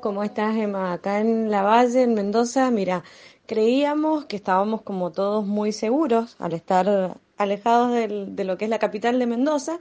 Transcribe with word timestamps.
¿Cómo 0.00 0.22
estás, 0.22 0.56
Emma? 0.56 0.92
Acá 0.92 1.18
en 1.20 1.50
La 1.50 1.62
Valle, 1.62 2.02
en 2.02 2.14
Mendoza, 2.14 2.70
mira, 2.70 3.02
creíamos 3.46 4.26
que 4.26 4.36
estábamos 4.36 4.82
como 4.82 5.10
todos 5.10 5.44
muy 5.44 5.72
seguros 5.72 6.36
al 6.38 6.52
estar 6.52 7.18
alejados 7.36 7.92
de 7.92 8.44
lo 8.44 8.56
que 8.56 8.66
es 8.66 8.70
la 8.70 8.78
capital 8.78 9.18
de 9.18 9.26
Mendoza 9.26 9.78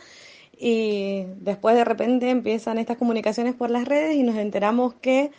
y 0.58 1.26
después 1.40 1.76
de 1.76 1.84
repente 1.84 2.32
empiezan 2.32 2.80
estas 2.80 2.98
comunicaciones 2.98 3.54
por 3.54 3.70
las 3.70 3.86
redes 3.88 4.16
y 4.16 4.24
nos 4.24 4.38
enteramos 4.38 4.96
que, 4.96 5.32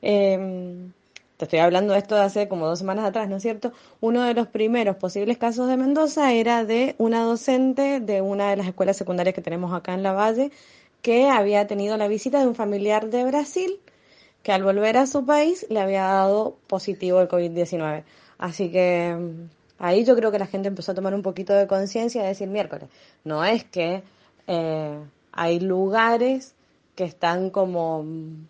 eh, 0.00 0.88
te 1.36 1.44
estoy 1.44 1.58
hablando 1.58 1.92
de 1.92 1.98
esto 1.98 2.14
de 2.14 2.22
hace 2.22 2.48
como 2.48 2.66
dos 2.66 2.78
semanas 2.78 3.04
atrás, 3.04 3.28
¿no 3.28 3.36
es 3.36 3.42
cierto? 3.42 3.72
Uno 4.00 4.22
de 4.22 4.32
los 4.32 4.46
primeros 4.48 4.96
posibles 4.96 5.36
casos 5.36 5.68
de 5.68 5.76
Mendoza 5.76 6.32
era 6.32 6.64
de 6.64 6.94
una 6.98 7.22
docente 7.22 8.00
de 8.00 8.22
una 8.22 8.48
de 8.50 8.56
las 8.56 8.66
escuelas 8.66 8.96
secundarias 8.96 9.34
que 9.34 9.42
tenemos 9.42 9.74
acá 9.74 9.92
en 9.92 10.02
La 10.02 10.12
Valle 10.12 10.52
que 11.02 11.28
había 11.28 11.66
tenido 11.66 11.96
la 11.98 12.08
visita 12.08 12.40
de 12.40 12.46
un 12.46 12.54
familiar 12.54 13.10
de 13.10 13.24
Brasil 13.24 13.81
que 14.42 14.52
al 14.52 14.62
volver 14.62 14.96
a 14.96 15.06
su 15.06 15.24
país 15.24 15.66
le 15.70 15.80
había 15.80 16.02
dado 16.04 16.56
positivo 16.66 17.20
el 17.20 17.28
COVID-19. 17.28 18.04
Así 18.38 18.70
que 18.70 19.14
mm, 19.16 19.50
ahí 19.78 20.04
yo 20.04 20.16
creo 20.16 20.32
que 20.32 20.38
la 20.38 20.46
gente 20.46 20.68
empezó 20.68 20.92
a 20.92 20.94
tomar 20.94 21.14
un 21.14 21.22
poquito 21.22 21.52
de 21.54 21.66
conciencia 21.66 22.22
y 22.22 22.24
a 22.24 22.28
decir 22.28 22.48
miércoles, 22.48 22.88
no 23.24 23.44
es 23.44 23.64
que 23.64 24.02
eh, 24.46 24.98
hay 25.32 25.60
lugares 25.60 26.54
que 26.96 27.04
están 27.04 27.50
como, 27.50 28.02
mm, 28.02 28.46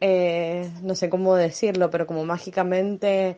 eh, 0.00 0.70
no 0.82 0.94
sé 0.94 1.08
cómo 1.10 1.34
decirlo, 1.36 1.90
pero 1.90 2.06
como 2.06 2.24
mágicamente 2.24 3.36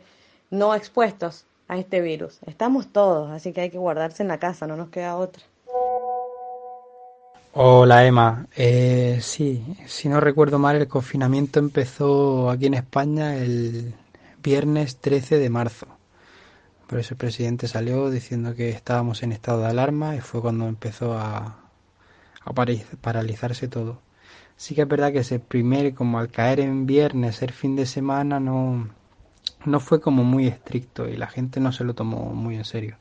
no 0.51 0.75
expuestos 0.75 1.47
a 1.69 1.79
este 1.79 2.01
virus. 2.01 2.41
Estamos 2.47 2.93
todos, 2.93 3.31
así 3.31 3.53
que 3.53 3.63
hay 3.63 3.71
que 3.71 3.79
guardarse 3.79 4.23
en 4.23 4.29
la 4.29 4.39
casa, 4.39 4.67
no 4.67 4.77
nos 4.77 4.91
queda 4.91 5.17
otra. 5.17 5.43
Hola 7.53 8.07
Emma, 8.07 8.47
eh, 8.57 9.19
sí, 9.23 9.77
si 9.87 10.09
no 10.09 10.21
recuerdo 10.21 10.61
mal, 10.61 10.77
el 10.77 10.87
confinamiento 10.87 11.59
empezó 11.59 12.49
aquí 12.49 12.67
en 12.67 12.75
España 12.75 13.37
el 13.37 13.95
viernes 14.41 14.99
13 14.99 15.39
de 15.39 15.51
marzo. 15.51 15.89
Por 16.87 17.01
eso 17.01 17.15
el 17.15 17.19
presidente 17.19 17.67
salió 17.67 18.09
diciendo 18.11 18.55
que 18.55 18.71
estábamos 18.71 19.25
en 19.25 19.33
estado 19.33 19.63
de 19.63 19.67
alarma 19.67 20.15
y 20.15 20.21
fue 20.21 20.41
cuando 20.41 20.69
empezó 20.69 21.15
a, 21.19 21.57
paralizarse 23.01 23.67
todo. 23.69 24.01
Sí 24.57 24.77
que 24.77 24.83
es 24.83 24.89
verdad 24.89 25.13
que 25.13 25.21
ese 25.21 25.41
primer, 25.41 25.95
como 25.95 26.21
al 26.21 26.31
caer 26.31 26.61
en 26.61 26.87
viernes, 26.87 27.37
ser 27.37 27.53
fin 27.53 27.75
de 27.77 27.87
semana, 27.87 28.39
no, 28.39 28.89
no 29.65 29.81
fue 29.81 30.01
como 30.01 30.23
muy 30.25 30.47
estricto 30.47 31.09
y 31.09 31.17
la 31.17 31.27
gente 31.27 31.59
no 31.61 31.73
se 31.73 31.85
lo 31.85 31.95
tomó 31.95 32.27
muy 32.35 32.57
en 32.57 32.65
serio. 32.65 32.97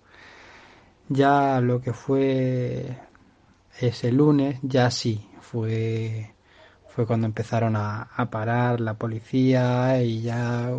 Ya 1.10 1.62
lo 1.62 1.82
que 1.82 1.94
fue 1.94 2.98
ese 3.80 4.12
lunes 4.12 4.60
ya 4.62 4.92
sí, 4.92 5.28
fue, 5.42 6.34
fue 6.88 7.06
cuando 7.06 7.28
empezaron 7.28 7.76
a, 7.76 8.04
a 8.04 8.30
parar 8.30 8.82
la 8.82 8.96
policía 8.96 10.02
y 10.02 10.22
ya 10.22 10.72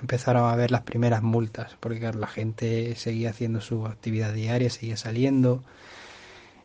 empezaron 0.00 0.44
a 0.50 0.56
ver 0.56 0.70
las 0.70 0.82
primeras 0.82 1.22
multas, 1.22 1.76
porque 1.80 1.98
claro, 2.00 2.18
la 2.18 2.26
gente 2.26 2.94
seguía 2.96 3.30
haciendo 3.30 3.60
su 3.60 3.86
actividad 3.86 4.32
diaria, 4.32 4.70
seguía 4.70 4.96
saliendo. 4.96 5.62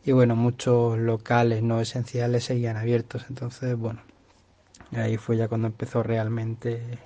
Y 0.04 0.12
bueno, 0.12 0.34
muchos 0.34 0.98
locales 0.98 1.62
no 1.62 1.80
esenciales 1.80 2.44
seguían 2.44 2.76
abiertos, 2.76 3.26
entonces 3.28 3.76
bueno, 3.76 4.02
ahí 4.92 5.16
fue 5.16 5.36
ya 5.36 5.48
cuando 5.48 5.68
empezó 5.68 6.02
realmente 6.02 6.98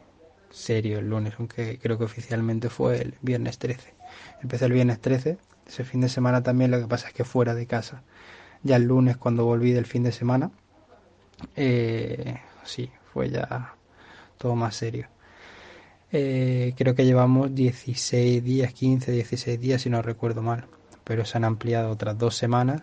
serio 0.51 0.98
el 0.98 1.11
lunes, 1.11 1.35
aunque 1.39 1.79
creo 1.79 1.98
que 1.98 2.05
oficialmente 2.05 2.70
fue 2.70 3.03
el 3.03 3.15
viernes 3.20 3.59
13. 3.59 3.95
Empecé 4.43 4.65
el 4.65 4.73
viernes 4.73 5.01
13, 5.01 5.39
ese 5.67 5.85
fin 5.85 6.01
de 6.01 6.09
semana 6.09 6.43
también, 6.43 6.70
lo 6.70 6.81
que 6.81 6.87
pasa 6.87 7.09
es 7.09 7.15
que 7.15 7.25
fuera 7.25 7.55
de 7.55 7.67
casa 7.67 8.03
ya 8.67 8.77
el 8.77 8.84
lunes 8.84 9.17
cuando 9.17 9.45
volví 9.45 9.72
del 9.72 9.86
fin 9.86 10.03
de 10.03 10.12
semana, 10.12 10.50
eh, 11.55 12.41
sí, 12.64 12.91
fue 13.12 13.31
ya 13.31 13.75
todo 14.39 14.55
más 14.55 14.77
serio. 14.77 15.08
Eh, 16.12 16.75
creo 16.77 16.95
que 16.95 17.05
llevamos 17.05 17.55
16 17.55 18.42
días, 18.42 18.73
15, 18.73 19.12
16 19.12 19.61
días 19.61 19.83
si 19.83 19.91
no 19.91 20.03
recuerdo 20.03 20.42
mal, 20.42 20.67
pero 21.05 21.24
se 21.24 21.36
han 21.36 21.45
ampliado 21.45 21.91
otras 21.91 22.17
dos 22.18 22.36
semanas 22.36 22.83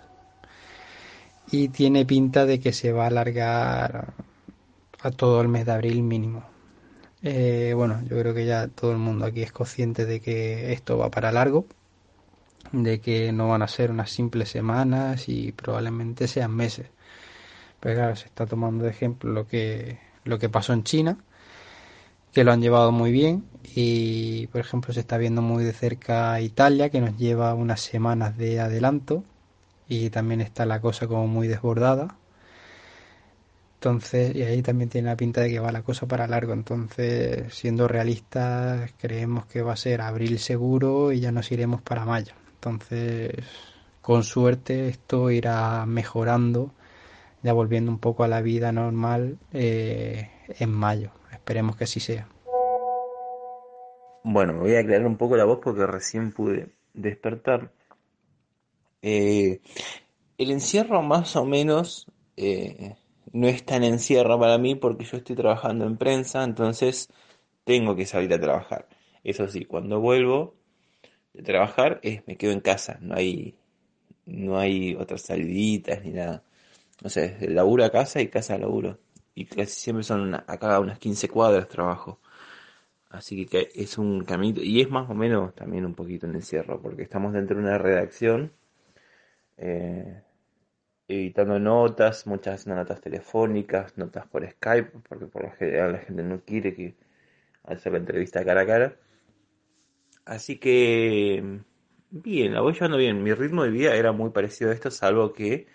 y 1.51 1.69
tiene 1.69 2.05
pinta 2.05 2.45
de 2.45 2.59
que 2.59 2.73
se 2.73 2.91
va 2.91 3.05
a 3.05 3.07
alargar 3.07 4.13
a 5.01 5.11
todo 5.11 5.41
el 5.41 5.47
mes 5.47 5.65
de 5.65 5.71
abril 5.71 6.03
mínimo. 6.03 6.43
Eh, 7.21 7.73
bueno, 7.75 8.01
yo 8.09 8.19
creo 8.19 8.33
que 8.33 8.45
ya 8.45 8.67
todo 8.67 8.91
el 8.91 8.97
mundo 8.97 9.25
aquí 9.25 9.41
es 9.41 9.51
consciente 9.51 10.05
de 10.05 10.19
que 10.19 10.73
esto 10.73 10.97
va 10.97 11.09
para 11.09 11.31
largo 11.31 11.65
de 12.73 12.99
que 12.99 13.31
no 13.31 13.49
van 13.49 13.61
a 13.61 13.67
ser 13.67 13.91
unas 13.91 14.09
simples 14.11 14.49
semanas 14.49 15.29
y 15.29 15.51
probablemente 15.53 16.27
sean 16.27 16.53
meses. 16.55 16.87
Pero 17.79 17.95
claro, 17.95 18.15
se 18.15 18.25
está 18.25 18.45
tomando 18.45 18.85
de 18.85 18.91
ejemplo 18.91 19.31
lo 19.31 19.47
que, 19.47 19.99
lo 20.25 20.39
que 20.39 20.49
pasó 20.49 20.73
en 20.73 20.83
China, 20.83 21.17
que 22.33 22.43
lo 22.43 22.51
han 22.51 22.61
llevado 22.61 22.91
muy 22.91 23.11
bien 23.11 23.45
y 23.75 24.47
por 24.47 24.61
ejemplo 24.61 24.93
se 24.93 25.01
está 25.01 25.17
viendo 25.17 25.41
muy 25.41 25.63
de 25.63 25.73
cerca 25.73 26.39
Italia, 26.41 26.89
que 26.89 27.01
nos 27.01 27.17
lleva 27.17 27.53
unas 27.53 27.81
semanas 27.81 28.37
de 28.37 28.59
adelanto 28.59 29.23
y 29.87 30.09
también 30.09 30.41
está 30.41 30.65
la 30.65 30.81
cosa 30.81 31.07
como 31.07 31.27
muy 31.27 31.47
desbordada. 31.47 32.17
Entonces, 33.75 34.35
y 34.35 34.43
ahí 34.43 34.61
también 34.61 34.89
tiene 34.89 35.09
la 35.09 35.17
pinta 35.17 35.41
de 35.41 35.49
que 35.49 35.59
va 35.59 35.71
la 35.71 35.83
cosa 35.83 36.07
para 36.07 36.25
largo. 36.27 36.53
Entonces, 36.53 37.53
siendo 37.53 37.87
realistas, 37.87 38.91
creemos 38.97 39.45
que 39.45 39.61
va 39.61 39.73
a 39.73 39.77
ser 39.77 40.01
abril 40.01 40.39
seguro 40.39 41.11
y 41.11 41.19
ya 41.19 41.31
nos 41.33 41.51
iremos 41.51 41.81
para 41.81 42.05
mayo. 42.05 42.33
Entonces, 42.63 43.33
con 44.01 44.23
suerte 44.23 44.87
esto 44.87 45.29
irá 45.29 45.85
mejorando, 45.85 46.71
ya 47.41 47.51
volviendo 47.51 47.91
un 47.91 47.99
poco 47.99 48.23
a 48.23 48.29
la 48.29 48.41
vida 48.41 48.71
normal 48.71 49.37
eh, 49.51 50.29
en 50.47 50.71
mayo. 50.71 51.11
Esperemos 51.33 51.75
que 51.75 51.83
así 51.83 51.99
sea. 51.99 52.25
Bueno, 54.23 54.53
me 54.53 54.59
voy 54.59 54.75
a 54.75 54.79
aclarar 54.79 55.05
un 55.05 55.17
poco 55.17 55.35
la 55.35 55.43
voz 55.43 55.59
porque 55.61 55.85
recién 55.85 56.31
pude 56.31 56.69
despertar. 56.93 57.73
Eh, 59.01 59.59
el 60.37 60.51
encierro 60.51 61.01
más 61.01 61.35
o 61.35 61.43
menos 61.43 62.07
eh, 62.37 62.95
no 63.33 63.49
es 63.49 63.65
tan 63.65 63.83
encierro 63.83 64.39
para 64.39 64.57
mí 64.57 64.75
porque 64.75 65.03
yo 65.03 65.17
estoy 65.17 65.35
trabajando 65.35 65.85
en 65.85 65.97
prensa, 65.97 66.45
entonces 66.45 67.09
tengo 67.65 67.93
que 67.97 68.05
salir 68.05 68.33
a 68.33 68.39
trabajar. 68.39 68.87
Eso 69.25 69.49
sí, 69.49 69.65
cuando 69.65 69.99
vuelvo 69.99 70.62
de 71.33 71.43
trabajar 71.43 71.99
es 72.03 72.25
me 72.27 72.37
quedo 72.37 72.51
en 72.53 72.61
casa, 72.61 72.97
no 73.01 73.15
hay, 73.15 73.55
no 74.25 74.57
hay 74.59 74.95
otras 74.95 75.23
saliditas 75.23 76.03
ni 76.03 76.11
nada. 76.11 76.43
O 77.03 77.09
sea, 77.09 77.25
es 77.25 77.41
laburo 77.51 77.85
a 77.85 77.91
casa 77.91 78.21
y 78.21 78.29
casa 78.29 78.55
a 78.55 78.59
laburo. 78.59 78.99
Y 79.35 79.45
casi 79.45 79.79
siempre 79.81 80.03
son 80.03 80.21
una- 80.21 80.45
acá 80.47 80.79
unas 80.79 80.99
15 80.99 81.29
cuadras 81.29 81.67
trabajo. 81.69 82.19
Así 83.09 83.45
que 83.45 83.69
es 83.75 83.97
un 83.97 84.25
camino, 84.25 84.61
y 84.63 84.81
es 84.81 84.89
más 84.89 85.09
o 85.09 85.13
menos 85.15 85.55
también 85.55 85.85
un 85.85 85.95
poquito 85.95 86.25
en 86.27 86.35
encierro, 86.35 86.81
porque 86.81 87.03
estamos 87.03 87.33
dentro 87.33 87.57
de 87.57 87.63
una 87.63 87.77
redacción, 87.77 88.51
eh, 89.57 90.21
editando 91.07 91.59
notas, 91.59 92.27
muchas 92.27 92.67
notas 92.67 93.01
telefónicas, 93.01 93.97
notas 93.97 94.27
por 94.27 94.49
Skype, 94.49 94.99
porque 95.09 95.27
por 95.27 95.43
lo 95.45 95.51
general 95.53 95.93
la 95.93 95.99
gente 95.99 96.23
no 96.23 96.41
quiere 96.41 96.75
que 96.75 96.95
hacer 97.65 97.93
la 97.93 97.99
entrevista 97.99 98.45
cara 98.45 98.61
a 98.63 98.67
cara. 98.67 98.95
Así 100.25 100.57
que, 100.57 101.61
bien, 102.11 102.53
la 102.53 102.61
voy 102.61 102.73
llevando 102.73 102.97
bien. 102.97 103.23
Mi 103.23 103.33
ritmo 103.33 103.63
de 103.63 103.69
vida 103.71 103.95
era 103.95 104.11
muy 104.11 104.29
parecido 104.31 104.71
a 104.71 104.73
esto, 104.73 104.91
salvo 104.91 105.33
que 105.33 105.67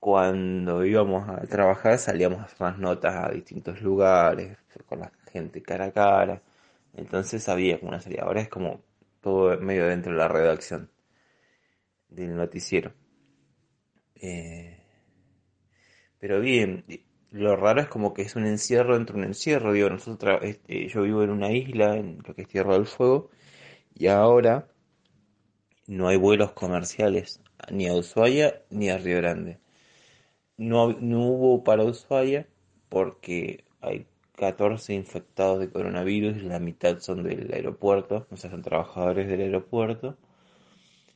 cuando 0.00 0.84
íbamos 0.84 1.28
a 1.28 1.42
trabajar 1.42 1.98
salíamos 1.98 2.40
a 2.40 2.44
hacer 2.44 2.60
las 2.60 2.78
notas 2.78 3.14
a 3.14 3.30
distintos 3.30 3.82
lugares, 3.82 4.56
con 4.86 5.00
la 5.00 5.12
gente 5.30 5.62
cara 5.62 5.86
a 5.86 5.92
cara. 5.92 6.42
Entonces 6.94 7.48
había 7.48 7.78
como 7.78 7.90
una 7.90 8.00
salida. 8.00 8.22
Ahora 8.24 8.40
es 8.40 8.48
como 8.48 8.82
todo 9.20 9.58
medio 9.60 9.86
dentro 9.86 10.12
de 10.12 10.18
la 10.18 10.28
redacción 10.28 10.90
del 12.08 12.36
noticiero. 12.36 12.92
Eh, 14.16 14.78
pero 16.18 16.40
bien, 16.40 16.84
lo 17.30 17.56
raro 17.56 17.80
es 17.80 17.88
como 17.88 18.14
que 18.14 18.22
es 18.22 18.36
un 18.36 18.46
encierro 18.46 18.94
dentro 18.96 19.16
de 19.16 19.22
un 19.22 19.28
encierro. 19.28 19.72
Digo, 19.72 19.88
nosotros, 19.90 20.40
este, 20.42 20.88
yo 20.88 21.02
vivo 21.02 21.22
en 21.22 21.30
una 21.30 21.52
isla, 21.52 21.96
en 21.96 22.18
lo 22.26 22.34
que 22.34 22.42
es 22.42 22.48
Tierra 22.48 22.74
del 22.74 22.86
Fuego, 22.86 23.30
y 23.94 24.08
ahora 24.08 24.68
no 25.86 26.08
hay 26.08 26.16
vuelos 26.16 26.52
comerciales 26.52 27.40
ni 27.70 27.88
a 27.88 27.94
Ushuaia 27.94 28.62
ni 28.70 28.90
a 28.90 28.98
Río 28.98 29.18
Grande. 29.18 29.58
No, 30.56 30.92
no 30.92 31.26
hubo 31.26 31.64
para 31.64 31.84
Ushuaia 31.84 32.46
porque 32.88 33.64
hay 33.80 34.06
14 34.36 34.94
infectados 34.94 35.60
de 35.60 35.70
coronavirus 35.70 36.42
la 36.42 36.58
mitad 36.60 36.98
son 37.00 37.22
del 37.22 37.52
aeropuerto, 37.52 38.26
o 38.30 38.36
sea, 38.36 38.50
son 38.50 38.62
trabajadores 38.62 39.28
del 39.28 39.42
aeropuerto. 39.42 40.16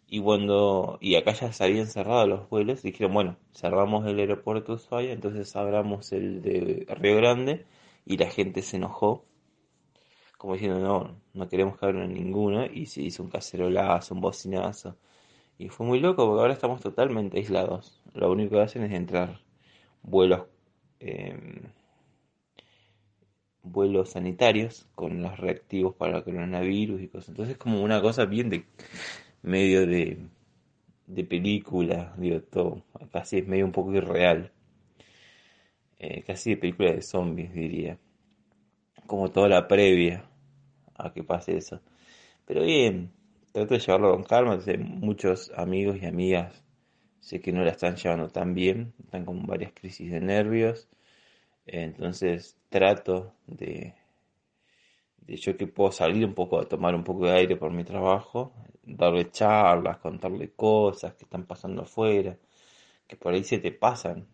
Y 0.06 0.20
cuando, 0.20 0.98
y 1.00 1.16
acá 1.16 1.32
ya 1.32 1.52
se 1.52 1.64
habían 1.64 1.86
cerrado 1.86 2.26
los 2.26 2.48
vuelos, 2.48 2.82
dijeron, 2.82 3.14
bueno, 3.14 3.36
cerramos 3.54 4.06
el 4.06 4.18
aeropuerto 4.18 4.72
de 4.72 4.82
Ushuaia, 4.82 5.12
entonces 5.12 5.54
abramos 5.56 6.12
el 6.12 6.42
de 6.42 6.86
Río 6.88 7.16
Grande, 7.16 7.66
y 8.06 8.16
la 8.18 8.30
gente 8.30 8.62
se 8.62 8.76
enojó, 8.76 9.24
como 10.38 10.54
diciendo, 10.54 10.80
no, 10.80 11.16
no 11.32 11.48
queremos 11.48 11.78
que 11.78 11.86
abran 11.86 12.12
ninguno, 12.12 12.66
y 12.66 12.86
se 12.86 13.02
hizo 13.02 13.22
un 13.22 13.30
cacerolazo, 13.30 14.14
un 14.14 14.20
bocinazo. 14.20 14.96
Y 15.58 15.68
fue 15.68 15.86
muy 15.86 16.00
loco 16.00 16.26
porque 16.26 16.40
ahora 16.42 16.54
estamos 16.54 16.80
totalmente 16.80 17.38
aislados. 17.38 18.02
Lo 18.14 18.30
único 18.32 18.56
que 18.56 18.62
hacen 18.62 18.82
es 18.84 18.92
entrar 18.92 19.40
vuelos 20.02 20.46
eh, 21.00 21.62
vuelos 23.64 24.10
sanitarios 24.10 24.86
con 24.94 25.22
los 25.22 25.36
reactivos 25.38 25.94
para 25.94 26.18
el 26.18 26.24
coronavirus 26.24 27.00
y 27.02 27.08
cosas. 27.08 27.30
Entonces 27.30 27.54
es 27.54 27.58
como 27.58 27.82
una 27.82 28.00
cosa 28.00 28.26
bien 28.26 28.50
de 28.50 28.66
medio 29.44 29.86
de, 29.86 30.18
de 31.06 31.24
película, 31.24 32.14
digo, 32.16 32.40
todo. 32.42 32.82
Casi 33.12 33.38
es 33.38 33.46
medio 33.46 33.64
un 33.64 33.72
poco 33.72 33.92
irreal. 33.92 34.50
Eh, 35.98 36.22
casi 36.22 36.50
de 36.50 36.56
película 36.56 36.92
de 36.92 37.02
zombies, 37.02 37.52
diría. 37.52 37.98
Como 39.06 39.30
toda 39.30 39.48
la 39.48 39.68
previa 39.68 40.24
a 40.96 41.12
que 41.12 41.22
pase 41.22 41.56
eso. 41.56 41.80
Pero 42.46 42.62
bien, 42.62 43.12
trato 43.52 43.74
de 43.74 43.80
llevarlo 43.80 44.12
con 44.12 44.24
calma. 44.24 44.58
Muchos 44.78 45.52
amigos 45.56 45.98
y 46.00 46.06
amigas 46.06 46.64
sé 47.20 47.40
que 47.40 47.52
no 47.52 47.64
la 47.64 47.70
están 47.70 47.96
llevando 47.96 48.28
tan 48.28 48.54
bien. 48.54 48.94
Están 49.04 49.24
con 49.24 49.46
varias 49.46 49.72
crisis 49.72 50.10
de 50.10 50.20
nervios. 50.20 50.88
Entonces 51.66 52.56
trato 52.70 53.34
de 53.46 53.94
yo 55.26 55.56
que 55.56 55.66
puedo 55.66 55.92
salir 55.92 56.24
un 56.24 56.34
poco 56.34 56.58
a 56.60 56.68
tomar 56.68 56.94
un 56.94 57.04
poco 57.04 57.26
de 57.26 57.32
aire 57.32 57.56
por 57.56 57.72
mi 57.72 57.84
trabajo, 57.84 58.52
darle 58.82 59.30
charlas, 59.30 59.98
contarle 59.98 60.52
cosas 60.52 61.14
que 61.14 61.24
están 61.24 61.46
pasando 61.46 61.82
afuera, 61.82 62.36
que 63.06 63.16
por 63.16 63.34
ahí 63.34 63.44
se 63.44 63.58
te 63.58 63.72
pasan 63.72 64.26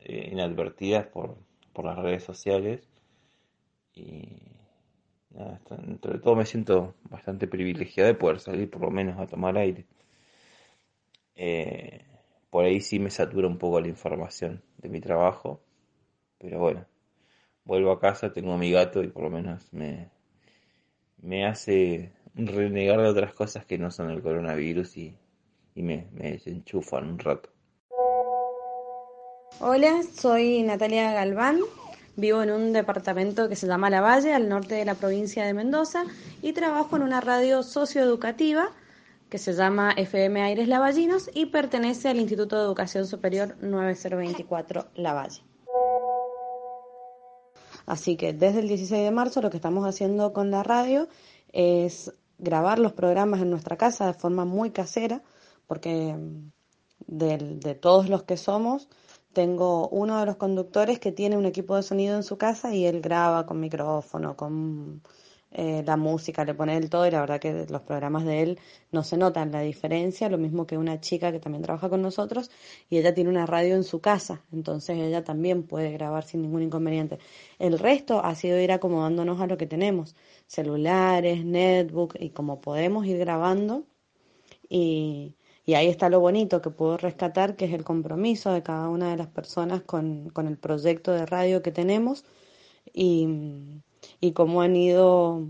eh, 0.00 0.30
inadvertidas 0.32 1.06
por, 1.06 1.36
por 1.72 1.84
las 1.86 1.98
redes 1.98 2.24
sociales. 2.24 2.88
Y 3.94 4.28
nada, 5.30 5.60
entre 5.86 6.18
todo 6.18 6.36
me 6.36 6.46
siento 6.46 6.94
bastante 7.10 7.46
privilegiado 7.48 8.08
de 8.08 8.14
poder 8.14 8.40
salir 8.40 8.70
por 8.70 8.82
lo 8.82 8.90
menos 8.90 9.18
a 9.18 9.26
tomar 9.26 9.56
aire. 9.58 9.86
Eh, 11.34 12.04
por 12.50 12.64
ahí 12.64 12.80
sí 12.80 12.98
me 12.98 13.10
satura 13.10 13.46
un 13.48 13.58
poco 13.58 13.80
la 13.80 13.88
información 13.88 14.62
de 14.78 14.88
mi 14.88 15.00
trabajo 15.00 15.60
pero 16.38 16.58
bueno, 16.58 16.86
vuelvo 17.64 17.92
a 17.92 18.00
casa, 18.00 18.32
tengo 18.32 18.52
a 18.52 18.58
mi 18.58 18.70
gato 18.70 19.02
y 19.02 19.08
por 19.08 19.24
lo 19.24 19.30
menos 19.30 19.72
me, 19.72 20.10
me 21.26 21.44
hace 21.44 22.12
renegar 22.36 23.00
de 23.00 23.08
otras 23.08 23.34
cosas 23.34 23.66
que 23.66 23.78
no 23.78 23.90
son 23.90 24.10
el 24.10 24.22
coronavirus 24.22 24.96
y, 24.96 25.16
y 25.74 25.82
me, 25.82 26.06
me 26.12 26.40
enchufan 26.46 27.08
un 27.08 27.18
rato. 27.18 27.50
Hola, 29.58 30.02
soy 30.14 30.62
Natalia 30.62 31.12
Galván. 31.12 31.58
Vivo 32.14 32.42
en 32.42 32.50
un 32.50 32.72
departamento 32.72 33.48
que 33.48 33.56
se 33.56 33.66
llama 33.66 33.90
La 33.90 34.00
Valle, 34.00 34.32
al 34.32 34.48
norte 34.48 34.74
de 34.76 34.84
la 34.84 34.94
provincia 34.94 35.44
de 35.44 35.52
Mendoza, 35.52 36.04
y 36.42 36.52
trabajo 36.52 36.96
en 36.96 37.02
una 37.02 37.20
radio 37.20 37.62
socioeducativa 37.62 38.70
que 39.28 39.38
se 39.38 39.52
llama 39.52 39.92
FM 39.96 40.40
Aires 40.40 40.68
Lavallinos 40.68 41.28
y 41.34 41.46
pertenece 41.46 42.08
al 42.08 42.18
Instituto 42.18 42.56
de 42.56 42.62
Educación 42.62 43.06
Superior 43.06 43.56
9024 43.60 44.86
La 44.94 45.12
Valle. 45.12 45.45
Así 47.86 48.16
que 48.16 48.32
desde 48.32 48.60
el 48.60 48.68
16 48.68 49.04
de 49.04 49.10
marzo 49.10 49.40
lo 49.40 49.50
que 49.50 49.56
estamos 49.56 49.86
haciendo 49.86 50.32
con 50.32 50.50
la 50.50 50.62
radio 50.62 51.08
es 51.52 52.12
grabar 52.38 52.78
los 52.78 52.92
programas 52.92 53.40
en 53.40 53.50
nuestra 53.50 53.76
casa 53.76 54.06
de 54.06 54.14
forma 54.14 54.44
muy 54.44 54.70
casera, 54.70 55.22
porque 55.66 56.14
mm, 56.14 56.50
de, 57.06 57.74
todos 57.80 58.08
los 58.08 58.24
que 58.24 58.36
somos, 58.36 58.88
tengo 59.32 59.88
uno 59.88 60.18
de 60.18 60.26
los 60.26 60.36
conductores 60.36 60.98
que 60.98 61.12
tiene 61.12 61.36
un 61.36 61.46
equipo 61.46 61.76
de 61.76 61.82
sonido 61.82 62.16
en 62.16 62.22
su 62.22 62.38
casa 62.38 62.74
y 62.74 62.86
él 62.86 63.00
graba 63.00 63.46
con 63.46 63.60
micrófono, 63.60 64.36
con 64.36 65.02
eh, 65.52 65.82
la 65.86 65.96
música, 65.96 66.44
le 66.44 66.54
pone 66.54 66.76
el 66.76 66.90
todo 66.90 67.06
y 67.06 67.10
la 67.10 67.20
verdad 67.20 67.40
que 67.40 67.66
los 67.68 67.82
programas 67.82 68.24
de 68.24 68.42
él 68.42 68.58
no 68.92 69.04
se 69.04 69.16
notan 69.16 69.52
la 69.52 69.60
diferencia, 69.60 70.28
lo 70.28 70.38
mismo 70.38 70.66
que 70.66 70.76
una 70.76 71.00
chica 71.00 71.32
que 71.32 71.38
también 71.38 71.62
trabaja 71.62 71.88
con 71.88 72.02
nosotros 72.02 72.50
y 72.90 72.98
ella 72.98 73.14
tiene 73.14 73.30
una 73.30 73.46
radio 73.46 73.74
en 73.76 73.84
su 73.84 74.00
casa, 74.00 74.42
entonces 74.52 74.98
ella 74.98 75.24
también 75.24 75.62
puede 75.62 75.92
grabar 75.92 76.24
sin 76.24 76.42
ningún 76.42 76.62
inconveniente. 76.62 77.18
El 77.58 77.78
resto 77.78 78.24
ha 78.24 78.34
sido 78.34 78.58
ir 78.60 78.72
acomodándonos 78.72 79.40
a 79.40 79.46
lo 79.46 79.56
que 79.56 79.66
tenemos, 79.66 80.14
celulares, 80.46 81.44
netbook 81.44 82.16
y 82.20 82.30
como 82.30 82.60
podemos 82.60 83.06
ir 83.06 83.18
grabando 83.18 83.84
y, 84.68 85.36
y 85.64 85.74
ahí 85.74 85.88
está 85.88 86.08
lo 86.08 86.20
bonito 86.20 86.60
que 86.62 86.70
puedo 86.70 86.96
rescatar, 86.96 87.56
que 87.56 87.66
es 87.66 87.72
el 87.72 87.84
compromiso 87.84 88.52
de 88.52 88.62
cada 88.62 88.88
una 88.88 89.10
de 89.10 89.16
las 89.16 89.28
personas 89.28 89.82
con, 89.82 90.30
con 90.30 90.46
el 90.48 90.58
proyecto 90.58 91.12
de 91.12 91.26
radio 91.26 91.62
que 91.62 91.72
tenemos 91.72 92.24
y 92.92 93.28
y 94.20 94.32
cómo 94.32 94.62
han 94.62 94.76
ido 94.76 95.48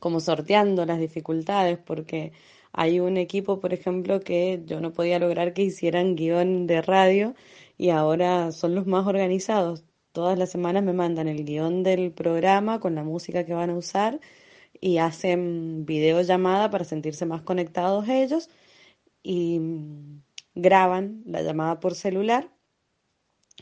como 0.00 0.20
sorteando 0.20 0.86
las 0.86 0.98
dificultades, 1.00 1.78
porque 1.78 2.32
hay 2.72 3.00
un 3.00 3.16
equipo, 3.16 3.60
por 3.60 3.74
ejemplo, 3.74 4.20
que 4.20 4.62
yo 4.66 4.80
no 4.80 4.92
podía 4.92 5.18
lograr 5.18 5.52
que 5.54 5.62
hicieran 5.62 6.16
guion 6.16 6.66
de 6.66 6.82
radio 6.82 7.34
y 7.76 7.90
ahora 7.90 8.52
son 8.52 8.74
los 8.74 8.86
más 8.86 9.06
organizados. 9.06 9.84
Todas 10.12 10.38
las 10.38 10.50
semanas 10.50 10.82
me 10.84 10.92
mandan 10.92 11.28
el 11.28 11.44
guion 11.44 11.82
del 11.82 12.12
programa 12.12 12.80
con 12.80 12.94
la 12.94 13.04
música 13.04 13.44
que 13.44 13.54
van 13.54 13.70
a 13.70 13.76
usar 13.76 14.20
y 14.80 14.98
hacen 14.98 15.84
videollamada 15.86 16.70
para 16.70 16.84
sentirse 16.84 17.26
más 17.26 17.42
conectados 17.42 18.08
ellos 18.08 18.50
y 19.22 19.60
graban 20.54 21.22
la 21.26 21.42
llamada 21.42 21.80
por 21.80 21.94
celular 21.94 22.50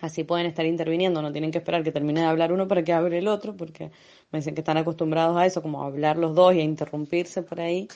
Así 0.01 0.25
pueden 0.25 0.47
estar 0.47 0.65
interviniendo, 0.67 1.23
no 1.23 1.33
tienen 1.33 1.51
que 1.51 1.59
esperar 1.59 1.83
que 1.83 1.93
termine 1.93 2.21
de 2.21 2.27
hablar 2.27 2.53
uno 2.53 2.69
para 2.69 2.85
que 2.85 2.93
hable 2.93 3.19
el 3.19 3.29
otro, 3.29 3.57
porque 3.57 3.91
me 4.31 4.39
dicen 4.39 4.55
que 4.55 4.61
están 4.61 4.77
acostumbrados 4.77 5.37
a 5.37 5.47
eso, 5.47 5.63
como 5.63 5.83
a 5.83 5.87
hablar 5.87 6.17
los 6.19 6.35
dos 6.35 6.55
y 6.55 6.61
a 6.61 6.63
interrumpirse 6.63 7.43
por 7.43 7.61
ahí. 7.61 7.89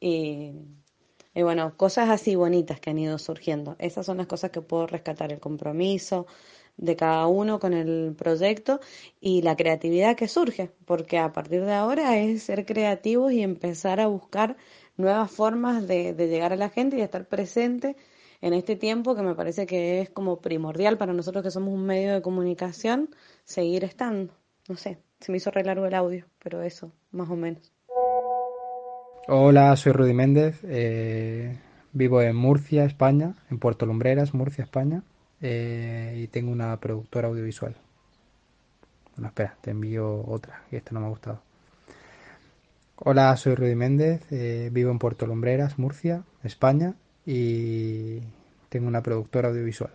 Y, 0.00 0.52
bueno, 1.34 1.76
cosas 1.76 2.08
así 2.10 2.34
bonitas 2.34 2.80
que 2.80 2.90
han 2.90 2.98
ido 2.98 3.18
surgiendo. 3.18 3.76
Esas 3.78 4.06
son 4.06 4.18
las 4.18 4.26
cosas 4.26 4.50
que 4.50 4.60
puedo 4.62 4.86
rescatar, 4.86 5.32
el 5.32 5.40
compromiso 5.40 6.26
de 6.76 6.96
cada 6.96 7.26
uno 7.26 7.58
con 7.58 7.72
el 7.72 8.14
proyecto 8.16 8.80
y 9.20 9.42
la 9.42 9.56
creatividad 9.56 10.16
que 10.16 10.28
surge, 10.28 10.70
porque 10.84 11.18
a 11.18 11.32
partir 11.32 11.64
de 11.64 11.72
ahora 11.72 12.18
es 12.18 12.42
ser 12.44 12.66
creativos 12.66 13.32
y 13.32 13.42
empezar 13.42 14.00
a 14.00 14.08
buscar 14.08 14.56
nuevas 14.96 15.30
formas 15.30 15.86
de, 15.88 16.12
de 16.12 16.28
llegar 16.28 16.52
a 16.52 16.56
la 16.56 16.68
gente 16.68 16.96
y 16.96 16.98
de 16.98 17.06
estar 17.06 17.26
presente 17.26 17.96
en 18.46 18.54
este 18.54 18.76
tiempo 18.76 19.16
que 19.16 19.22
me 19.22 19.34
parece 19.34 19.66
que 19.66 20.00
es 20.00 20.10
como 20.10 20.40
primordial 20.40 20.96
para 20.98 21.12
nosotros 21.12 21.42
que 21.42 21.50
somos 21.50 21.74
un 21.74 21.84
medio 21.84 22.14
de 22.14 22.22
comunicación, 22.22 23.10
seguir 23.42 23.82
estando. 23.82 24.32
No 24.68 24.76
sé, 24.76 24.98
se 25.18 25.32
me 25.32 25.38
hizo 25.38 25.50
re 25.50 25.64
largo 25.64 25.84
el 25.84 25.94
audio, 25.94 26.26
pero 26.40 26.62
eso, 26.62 26.92
más 27.10 27.28
o 27.28 27.34
menos. 27.34 27.72
Hola, 29.26 29.74
soy 29.74 29.90
Rudy 29.90 30.14
Méndez, 30.14 30.60
eh, 30.62 31.58
vivo 31.92 32.22
en 32.22 32.36
Murcia, 32.36 32.84
España, 32.84 33.34
en 33.50 33.58
Puerto 33.58 33.84
Lumbreras, 33.84 34.32
Murcia, 34.32 34.62
España, 34.62 35.02
eh, 35.40 36.14
y 36.16 36.28
tengo 36.28 36.52
una 36.52 36.78
productora 36.78 37.26
audiovisual. 37.26 37.74
Bueno, 39.16 39.26
espera, 39.26 39.56
te 39.60 39.72
envío 39.72 40.24
otra, 40.24 40.62
que 40.70 40.76
esta 40.76 40.92
no 40.92 41.00
me 41.00 41.06
ha 41.06 41.10
gustado. 41.10 41.42
Hola, 42.98 43.36
soy 43.36 43.56
Rudy 43.56 43.74
Méndez, 43.74 44.20
eh, 44.30 44.70
vivo 44.72 44.92
en 44.92 45.00
Puerto 45.00 45.26
Lumbreras, 45.26 45.80
Murcia, 45.80 46.22
España, 46.44 46.94
y 47.26 48.20
tengo 48.68 48.88
una 48.88 49.02
productora 49.02 49.48
audiovisual. 49.48 49.92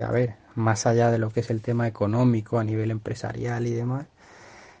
A 0.00 0.10
ver, 0.10 0.34
más 0.56 0.86
allá 0.86 1.10
de 1.10 1.18
lo 1.18 1.30
que 1.30 1.40
es 1.40 1.50
el 1.50 1.60
tema 1.60 1.86
económico 1.86 2.58
a 2.58 2.64
nivel 2.64 2.90
empresarial 2.90 3.66
y 3.66 3.72
demás, 3.72 4.06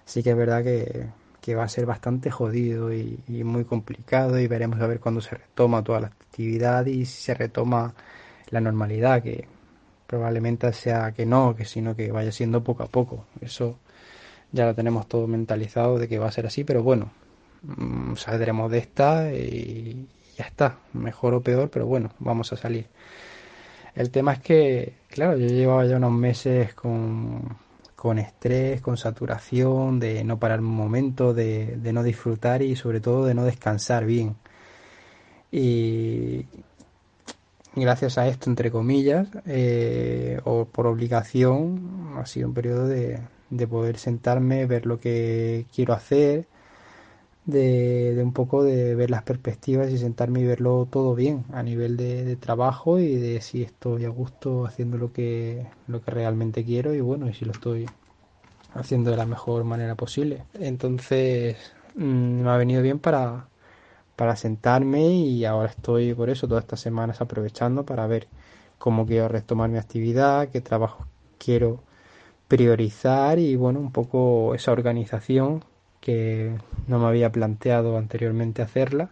sí 0.04 0.22
que 0.22 0.30
es 0.30 0.36
verdad 0.36 0.64
que, 0.64 1.54
va 1.54 1.64
a 1.64 1.68
ser 1.68 1.86
bastante 1.86 2.30
jodido 2.30 2.92
y, 2.92 3.18
muy 3.28 3.64
complicado 3.64 4.38
y 4.38 4.46
veremos 4.46 4.80
a 4.80 4.86
ver 4.86 5.00
cuándo 5.00 5.20
se 5.20 5.36
retoma 5.36 5.84
toda 5.84 6.00
la 6.00 6.06
actividad 6.08 6.86
y 6.86 7.04
si 7.06 7.22
se 7.22 7.34
retoma 7.34 7.94
la 8.50 8.60
normalidad, 8.60 9.22
que 9.22 9.46
probablemente 10.06 10.72
sea 10.72 11.12
que 11.12 11.26
no, 11.26 11.54
que 11.56 11.64
sino 11.64 11.96
que 11.96 12.12
vaya 12.12 12.32
siendo 12.32 12.62
poco 12.62 12.82
a 12.82 12.86
poco. 12.86 13.26
Eso 13.40 13.78
ya 14.52 14.66
lo 14.66 14.74
tenemos 14.74 15.08
todo 15.08 15.26
mentalizado 15.26 15.98
de 15.98 16.08
que 16.08 16.18
va 16.18 16.28
a 16.28 16.32
ser 16.32 16.46
así, 16.46 16.64
pero 16.64 16.82
bueno, 16.82 17.10
mm, 17.62 18.16
saldremos 18.16 18.70
de 18.70 18.78
esta 18.78 19.32
y, 19.32 20.08
ya 20.42 20.48
está, 20.48 20.78
mejor 20.92 21.34
o 21.34 21.40
peor, 21.40 21.70
pero 21.70 21.86
bueno, 21.86 22.10
vamos 22.18 22.52
a 22.52 22.56
salir. 22.56 22.86
El 23.94 24.10
tema 24.10 24.34
es 24.34 24.40
que, 24.40 24.94
claro, 25.08 25.36
yo 25.36 25.46
llevaba 25.46 25.84
ya 25.86 25.96
unos 25.96 26.12
meses 26.12 26.74
con, 26.74 27.56
con 27.94 28.18
estrés, 28.18 28.80
con 28.80 28.96
saturación, 28.96 30.00
de 30.00 30.24
no 30.24 30.38
parar 30.38 30.60
un 30.60 30.74
momento, 30.74 31.34
de, 31.34 31.78
no 31.92 32.02
disfrutar 32.02 32.62
y 32.62 32.76
sobre 32.76 33.00
todo 33.00 33.26
de 33.26 33.34
no 33.34 33.44
descansar 33.44 34.06
bien. 34.06 34.36
Y, 35.50 36.46
gracias 37.76 38.18
a 38.18 38.26
esto, 38.28 38.50
entre 38.50 38.70
comillas, 38.70 39.28
eh, 39.46 40.40
o 40.44 40.64
por 40.64 40.86
obligación, 40.86 42.14
ha 42.16 42.26
sido 42.26 42.48
un 42.48 42.54
periodo 42.54 42.88
de, 42.88 43.20
de 43.50 43.66
poder 43.66 43.98
sentarme, 43.98 44.66
ver 44.66 44.86
lo 44.86 44.98
que 44.98 45.66
quiero 45.74 45.94
hacer, 45.94 46.46
de, 47.44 48.20
un 48.22 48.32
poco 48.32 48.62
de 48.62 48.94
ver 48.94 49.10
las 49.10 49.22
perspectivas 49.22 49.90
y 49.90 49.98
sentarme 49.98 50.40
y 50.40 50.44
verlo 50.44 50.86
todo 50.90 51.14
bien 51.14 51.44
a 51.52 51.62
nivel 51.62 51.96
de, 51.96 52.36
trabajo 52.36 52.98
y 52.98 53.16
de 53.16 53.40
si 53.40 53.62
estoy 53.62 54.04
a 54.04 54.08
gusto 54.08 54.66
haciendo 54.66 54.98
lo 54.98 55.12
que, 55.12 55.66
lo 55.86 56.02
que 56.02 56.10
realmente 56.10 56.64
quiero 56.64 56.94
y 56.94 57.00
bueno, 57.00 57.28
y 57.28 57.34
si 57.34 57.44
lo 57.44 57.52
estoy 57.52 57.86
haciendo 58.74 59.10
de 59.10 59.16
la 59.16 59.26
mejor 59.26 59.64
manera 59.64 59.94
posible. 59.94 60.44
Entonces 60.54 61.56
mm, 61.96 62.42
me 62.42 62.50
ha 62.50 62.56
venido 62.56 62.82
bien 62.82 62.98
para, 62.98 63.48
para 64.16 64.36
sentarme 64.36 65.08
y 65.10 65.44
ahora 65.44 65.70
estoy 65.70 66.14
por 66.14 66.30
eso 66.30 66.48
todas 66.48 66.64
estas 66.64 66.80
semanas 66.80 67.20
aprovechando 67.20 67.84
para 67.84 68.06
ver 68.06 68.28
cómo 68.78 69.06
quiero 69.06 69.28
retomar 69.28 69.70
mi 69.70 69.78
actividad, 69.78 70.48
qué 70.48 70.60
trabajo 70.60 71.06
quiero 71.38 71.80
priorizar 72.48 73.38
y 73.38 73.56
bueno, 73.56 73.80
un 73.80 73.92
poco 73.92 74.54
esa 74.54 74.72
organización 74.72 75.64
que 76.02 76.52
no 76.88 76.98
me 76.98 77.06
había 77.06 77.32
planteado 77.32 77.96
anteriormente 77.96 78.60
hacerla 78.60 79.08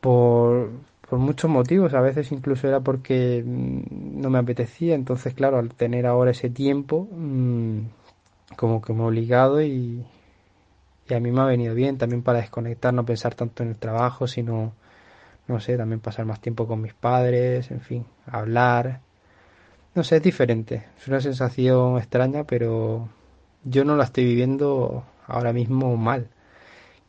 por, 0.00 0.70
por 1.08 1.18
muchos 1.18 1.50
motivos, 1.50 1.92
a 1.94 2.00
veces 2.00 2.32
incluso 2.32 2.68
era 2.68 2.80
porque 2.80 3.42
mm, 3.44 4.20
no 4.20 4.30
me 4.30 4.38
apetecía, 4.38 4.94
entonces 4.94 5.34
claro, 5.34 5.58
al 5.58 5.74
tener 5.74 6.06
ahora 6.06 6.30
ese 6.30 6.48
tiempo, 6.50 7.08
mm, 7.10 7.80
como 8.56 8.80
que 8.82 8.92
me 8.92 9.02
he 9.02 9.06
obligado 9.06 9.62
y, 9.62 10.04
y 11.08 11.14
a 11.14 11.20
mí 11.20 11.30
me 11.30 11.40
ha 11.40 11.46
venido 11.46 11.74
bien. 11.74 11.98
También 11.98 12.22
para 12.22 12.40
desconectar, 12.40 12.94
no 12.94 13.04
pensar 13.04 13.34
tanto 13.34 13.62
en 13.62 13.70
el 13.70 13.76
trabajo, 13.76 14.26
sino, 14.26 14.72
no 15.48 15.60
sé, 15.60 15.76
también 15.76 16.00
pasar 16.00 16.26
más 16.26 16.40
tiempo 16.40 16.66
con 16.66 16.80
mis 16.82 16.94
padres, 16.94 17.70
en 17.70 17.80
fin, 17.80 18.06
hablar. 18.26 19.00
No 19.94 20.04
sé, 20.04 20.16
es 20.16 20.22
diferente, 20.22 20.86
es 20.98 21.08
una 21.08 21.20
sensación 21.20 21.98
extraña, 21.98 22.44
pero 22.44 23.08
yo 23.64 23.84
no 23.84 23.96
la 23.96 24.04
estoy 24.04 24.24
viviendo 24.24 25.04
ahora 25.26 25.52
mismo 25.52 25.96
mal. 25.96 26.28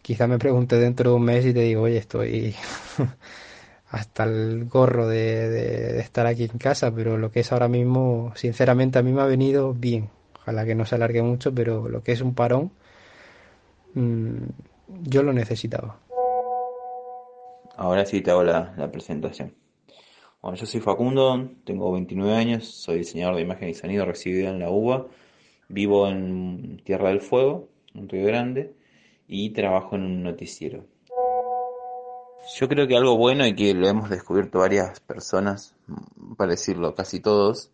Quizá 0.02 0.28
me 0.28 0.38
pregunte 0.38 0.78
dentro 0.78 1.12
de 1.12 1.16
un 1.16 1.24
mes 1.24 1.46
y 1.46 1.54
te 1.54 1.62
digo, 1.62 1.84
oye, 1.84 1.98
estoy 1.98 2.56
hasta 3.90 4.24
el 4.26 4.66
gorro 4.66 5.08
de, 5.08 6.00
estar 6.00 6.28
aquí 6.28 6.44
en 6.44 6.58
casa, 6.58 6.94
pero 6.94 7.18
lo 7.18 7.32
que 7.32 7.40
es 7.40 7.52
ahora 7.52 7.68
mismo, 7.68 8.32
sinceramente, 8.36 9.00
a 9.00 9.04
mí 9.04 9.12
me 9.12 9.22
ha 9.22 9.26
venido 9.26 9.74
bien. 9.74 10.10
Ojalá 10.42 10.66
que 10.66 10.76
no 10.76 10.86
se 10.86 10.96
alargue 10.96 11.24
mucho, 11.24 11.54
pero 11.54 11.90
lo 11.90 12.04
que 12.04 12.12
es 12.12 12.22
un 12.22 12.36
parón, 12.36 12.72
mmm, 13.96 14.44
yo 15.04 15.24
lo 15.24 15.34
necesitaba. 15.34 15.98
Ahora 17.78 18.06
sí 18.06 18.22
te 18.22 18.32
hago 18.32 18.44
la, 18.44 18.74
la, 18.78 18.92
presentación. 18.92 19.54
Bueno, 20.42 20.56
yo 20.56 20.66
soy 20.66 20.80
Facundo, 20.82 21.50
tengo 21.64 21.92
29 21.92 22.36
años, 22.36 22.66
soy 22.66 23.00
diseñador 23.00 23.36
de 23.36 23.42
imagen 23.42 23.70
y 23.70 23.74
sonido 23.74 24.06
recibido 24.06 24.50
en 24.50 24.60
la 24.60 24.70
UBA, 24.70 25.08
vivo 25.68 26.08
en 26.08 26.80
Tierra 26.84 27.10
del 27.10 27.22
Fuego, 27.22 27.70
en 27.96 28.10
Río 28.10 28.28
Grande, 28.28 28.74
y 29.28 29.50
trabajo 29.52 29.96
en 29.96 30.04
un 30.04 30.24
noticiero. 30.24 30.86
Yo 32.58 32.68
creo 32.70 32.88
que 32.88 32.96
algo 32.96 33.18
bueno 33.18 33.46
y 33.48 33.56
que 33.56 33.74
lo 33.74 33.88
hemos 33.88 34.10
descubierto 34.10 34.60
varias 34.60 35.00
personas, 35.00 35.76
para 36.38 36.52
decirlo 36.52 36.94
casi 36.94 37.20
todos, 37.20 37.72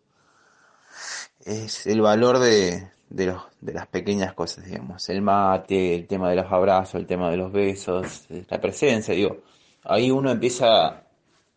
es 1.44 1.86
el 1.86 2.00
valor 2.00 2.38
de, 2.38 2.88
de, 3.10 3.26
los, 3.26 3.42
de 3.60 3.74
las 3.74 3.86
pequeñas 3.86 4.32
cosas, 4.32 4.64
digamos. 4.64 5.08
El 5.10 5.20
mate, 5.20 5.94
el 5.94 6.06
tema 6.06 6.30
de 6.30 6.36
los 6.36 6.50
abrazos, 6.50 6.94
el 6.94 7.06
tema 7.06 7.30
de 7.30 7.36
los 7.36 7.52
besos, 7.52 8.26
la 8.48 8.60
presencia, 8.60 9.14
digo. 9.14 9.42
Ahí 9.84 10.10
uno 10.10 10.30
empieza 10.30 11.04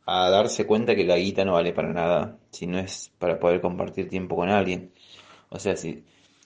a 0.05 0.29
darse 0.29 0.65
cuenta 0.65 0.95
que 0.95 1.05
la 1.05 1.17
guita 1.17 1.45
no 1.45 1.53
vale 1.53 1.73
para 1.73 1.93
nada, 1.93 2.37
si 2.51 2.67
no 2.67 2.79
es 2.79 3.11
para 3.17 3.39
poder 3.39 3.61
compartir 3.61 4.09
tiempo 4.09 4.35
con 4.35 4.49
alguien. 4.49 4.91
O 5.49 5.59
sea, 5.59 5.77
si, 5.77 6.03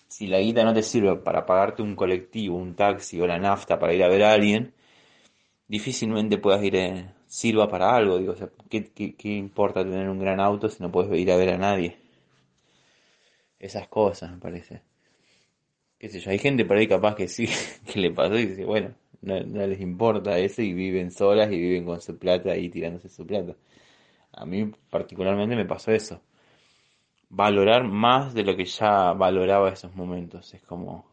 si 0.09 0.27
la 0.27 0.39
guita 0.39 0.63
no 0.65 0.73
te 0.73 0.83
sirve 0.83 1.15
para 1.17 1.45
pagarte 1.45 1.81
un 1.83 1.95
colectivo, 1.95 2.57
un 2.57 2.75
taxi 2.75 3.21
o 3.21 3.27
la 3.27 3.39
nafta 3.39 3.79
para 3.79 3.93
ir 3.93 4.03
a 4.03 4.09
ver 4.09 4.23
a 4.23 4.33
alguien, 4.33 4.73
difícilmente 5.67 6.37
puedas 6.39 6.63
ir, 6.63 6.75
eh, 6.75 7.13
sirva 7.27 7.69
para 7.69 7.95
algo. 7.95 8.17
Digo, 8.19 8.33
o 8.33 8.35
sea, 8.35 8.49
¿qué, 8.69 8.91
qué, 8.91 9.15
¿qué, 9.15 9.29
importa 9.29 9.83
tener 9.83 10.09
un 10.09 10.19
gran 10.19 10.39
auto 10.39 10.69
si 10.69 10.83
no 10.83 10.91
puedes 10.91 11.17
ir 11.19 11.31
a 11.31 11.37
ver 11.37 11.49
a 11.51 11.57
nadie? 11.57 11.97
Esas 13.59 13.87
cosas, 13.87 14.31
me 14.31 14.37
parece. 14.39 14.81
Qué 15.99 16.09
sé 16.09 16.19
yo, 16.19 16.31
hay 16.31 16.39
gente 16.39 16.65
por 16.65 16.77
ahí 16.77 16.87
capaz 16.87 17.15
que 17.15 17.27
sí, 17.27 17.47
que 17.93 17.99
le 17.99 18.11
pasó 18.11 18.37
y 18.37 18.47
dice, 18.47 18.65
bueno, 18.65 18.95
no, 19.21 19.39
no 19.41 19.67
les 19.67 19.81
importa 19.81 20.37
eso 20.39 20.61
y 20.61 20.73
viven 20.73 21.11
solas 21.11 21.51
y 21.51 21.59
viven 21.59 21.85
con 21.85 22.01
su 22.01 22.17
plata 22.17 22.55
y 22.57 22.69
tirándose 22.69 23.09
su 23.09 23.25
plata. 23.27 23.55
A 24.33 24.45
mí 24.45 24.71
particularmente 24.89 25.55
me 25.55 25.65
pasó 25.65 25.91
eso. 25.91 26.21
Valorar 27.29 27.83
más 27.83 28.33
de 28.33 28.43
lo 28.43 28.55
que 28.55 28.65
ya 28.65 29.13
valoraba 29.13 29.69
esos 29.69 29.95
momentos. 29.95 30.53
Es 30.53 30.63
como 30.63 31.05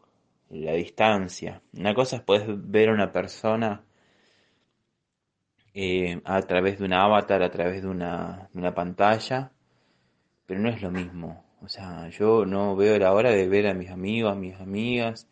la 0.49 0.73
distancia. 0.73 1.61
Una 1.73 1.93
cosa 1.93 2.17
es 2.17 2.21
poder 2.23 2.55
ver 2.55 2.89
a 2.89 2.93
una 2.93 3.11
persona 3.11 3.83
eh, 5.73 6.21
a 6.25 6.41
través 6.41 6.79
de 6.79 6.85
un 6.85 6.93
avatar, 6.93 7.43
a 7.43 7.51
través 7.51 7.83
de 7.83 7.87
una, 7.87 8.49
una 8.53 8.73
pantalla, 8.73 9.51
pero 10.47 10.59
no 10.59 10.69
es 10.69 10.81
lo 10.81 10.89
mismo. 10.91 11.45
O 11.61 11.69
sea, 11.69 12.09
yo 12.09 12.45
no 12.45 12.75
veo 12.75 12.97
la 12.97 13.13
hora 13.13 13.31
de 13.31 13.47
ver 13.47 13.67
a 13.67 13.73
mis 13.73 13.91
amigos, 13.91 14.31
a 14.31 14.35
mis 14.35 14.55
amigas, 14.55 15.27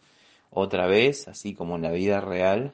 otra 0.52 0.88
vez, 0.88 1.28
así 1.28 1.56
como 1.56 1.78
en 1.78 1.84
la 1.84 1.92
vida 1.92 2.22
real, 2.22 2.74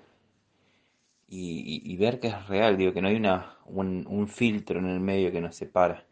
y, 1.30 1.82
y, 1.86 1.96
ver 1.98 2.20
que 2.20 2.27
es 2.27 2.48
real, 2.48 2.75
digo, 2.75 2.94
que 2.94 3.01
no 3.01 3.08
hay 3.08 3.15
una, 3.15 3.56
un, 3.65 4.06
un, 4.06 4.27
filtro 4.27 4.80
en 4.80 4.88
el 4.88 5.00
medio 5.00 5.32
que 5.32 5.39
nos 5.39 5.56
separa. 5.56 6.06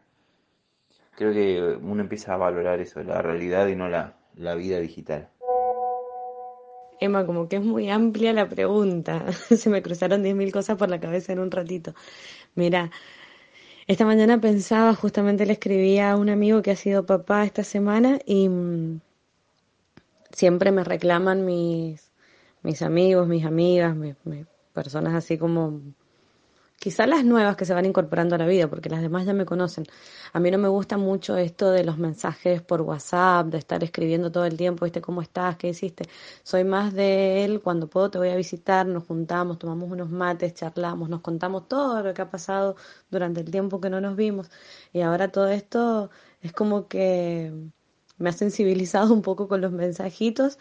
Creo 1.16 1.32
que 1.32 1.78
uno 1.82 2.00
empieza 2.02 2.34
a 2.34 2.36
valorar 2.36 2.80
eso, 2.80 3.02
la 3.02 3.20
realidad 3.20 3.66
y 3.66 3.76
no 3.76 3.88
la, 3.88 4.16
la 4.34 4.54
vida 4.54 4.78
digital. 4.78 5.28
Emma, 7.00 7.24
como 7.24 7.48
que 7.48 7.56
es 7.56 7.62
muy 7.62 7.90
amplia 7.90 8.32
la 8.32 8.48
pregunta. 8.48 9.24
Se 9.56 9.70
me 9.70 9.82
cruzaron 9.82 10.22
10.000 10.22 10.52
cosas 10.52 10.76
por 10.76 10.90
la 10.90 11.00
cabeza 11.00 11.32
en 11.32 11.38
un 11.40 11.50
ratito. 11.50 11.94
Mira, 12.54 12.90
esta 13.86 14.04
mañana 14.04 14.40
pensaba, 14.40 14.94
justamente 14.94 15.46
le 15.46 15.54
escribía 15.54 16.12
a 16.12 16.16
un 16.16 16.28
amigo 16.28 16.62
que 16.62 16.70
ha 16.70 16.76
sido 16.76 17.06
papá 17.06 17.44
esta 17.44 17.64
semana 17.64 18.18
y 18.26 18.48
mmm, 18.48 19.00
siempre 20.32 20.70
me 20.72 20.84
reclaman 20.84 21.44
mis, 21.44 22.12
mis 22.62 22.82
amigos, 22.82 23.26
mis 23.28 23.44
amigas, 23.44 23.96
mis 23.96 24.14
personas 24.72 25.14
así 25.14 25.38
como 25.38 25.80
quizá 26.80 27.06
las 27.06 27.24
nuevas 27.26 27.56
que 27.56 27.66
se 27.66 27.74
van 27.74 27.84
incorporando 27.84 28.34
a 28.34 28.38
la 28.38 28.46
vida, 28.46 28.66
porque 28.68 28.88
las 28.88 29.02
demás 29.02 29.26
ya 29.26 29.34
me 29.34 29.44
conocen. 29.44 29.84
A 30.32 30.40
mí 30.40 30.50
no 30.50 30.56
me 30.58 30.68
gusta 30.68 30.96
mucho 30.96 31.36
esto 31.36 31.70
de 31.70 31.84
los 31.84 31.98
mensajes 31.98 32.62
por 32.62 32.80
WhatsApp, 32.80 33.48
de 33.48 33.58
estar 33.58 33.84
escribiendo 33.84 34.32
todo 34.32 34.46
el 34.46 34.56
tiempo, 34.56 34.86
¿viste 34.86 35.02
cómo 35.02 35.20
estás? 35.20 35.56
¿Qué 35.56 35.68
hiciste? 35.68 36.04
Soy 36.42 36.64
más 36.64 36.94
de 36.94 37.44
él, 37.44 37.60
cuando 37.60 37.86
puedo 37.88 38.10
te 38.10 38.16
voy 38.18 38.30
a 38.30 38.36
visitar, 38.36 38.86
nos 38.86 39.04
juntamos, 39.04 39.58
tomamos 39.58 39.90
unos 39.90 40.10
mates, 40.10 40.54
charlamos, 40.54 41.10
nos 41.10 41.20
contamos 41.20 41.68
todo 41.68 42.02
lo 42.02 42.14
que 42.14 42.22
ha 42.22 42.30
pasado 42.30 42.76
durante 43.10 43.40
el 43.40 43.50
tiempo 43.50 43.78
que 43.80 43.90
no 43.90 44.00
nos 44.00 44.16
vimos. 44.16 44.50
Y 44.94 45.02
ahora 45.02 45.28
todo 45.28 45.48
esto 45.48 46.10
es 46.40 46.52
como 46.52 46.88
que 46.88 47.52
me 48.16 48.30
ha 48.30 48.32
sensibilizado 48.32 49.12
un 49.12 49.22
poco 49.22 49.48
con 49.48 49.60
los 49.60 49.72
mensajitos 49.72 50.58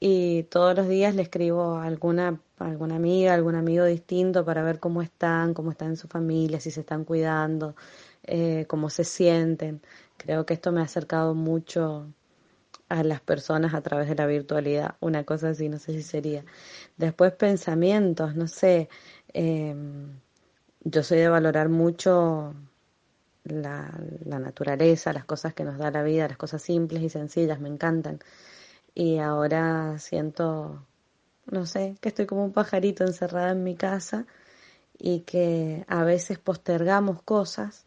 y 0.00 0.44
todos 0.44 0.76
los 0.76 0.88
días 0.88 1.14
le 1.14 1.22
escribo 1.22 1.76
a 1.76 1.86
alguna, 1.86 2.40
a 2.58 2.66
alguna 2.66 2.96
amiga, 2.96 3.34
algún 3.34 3.54
amigo 3.56 3.84
distinto 3.84 4.44
para 4.44 4.62
ver 4.62 4.78
cómo 4.80 5.02
están, 5.02 5.54
cómo 5.54 5.70
están 5.72 5.88
en 5.90 5.96
su 5.96 6.08
familia, 6.08 6.60
si 6.60 6.70
se 6.70 6.80
están 6.80 7.04
cuidando, 7.04 7.74
eh, 8.24 8.66
cómo 8.68 8.90
se 8.90 9.04
sienten. 9.04 9.82
Creo 10.16 10.46
que 10.46 10.54
esto 10.54 10.72
me 10.72 10.80
ha 10.80 10.84
acercado 10.84 11.34
mucho 11.34 12.06
a 12.88 13.02
las 13.04 13.20
personas 13.20 13.74
a 13.74 13.82
través 13.82 14.08
de 14.08 14.14
la 14.16 14.26
virtualidad, 14.26 14.96
una 15.00 15.24
cosa 15.24 15.50
así, 15.50 15.68
no 15.68 15.78
sé 15.78 15.92
si 15.94 16.02
sería. 16.02 16.44
Después 16.96 17.32
pensamientos, 17.34 18.34
no 18.36 18.48
sé, 18.48 18.88
eh, 19.34 19.74
yo 20.80 21.02
soy 21.02 21.18
de 21.18 21.28
valorar 21.28 21.68
mucho 21.68 22.54
la, 23.44 23.92
la 24.24 24.38
naturaleza, 24.38 25.12
las 25.12 25.24
cosas 25.24 25.54
que 25.54 25.64
nos 25.64 25.78
da 25.78 25.90
la 25.90 26.02
vida, 26.02 26.28
las 26.28 26.38
cosas 26.38 26.62
simples 26.62 27.02
y 27.02 27.08
sencillas, 27.10 27.60
me 27.60 27.68
encantan 27.68 28.20
y 28.98 29.18
ahora 29.18 29.96
siento, 30.00 30.84
no 31.46 31.66
sé, 31.66 31.96
que 32.00 32.08
estoy 32.08 32.26
como 32.26 32.44
un 32.44 32.52
pajarito 32.52 33.04
encerrada 33.04 33.52
en 33.52 33.62
mi 33.62 33.76
casa 33.76 34.26
y 34.98 35.20
que 35.20 35.84
a 35.86 36.02
veces 36.02 36.40
postergamos 36.40 37.22
cosas 37.22 37.86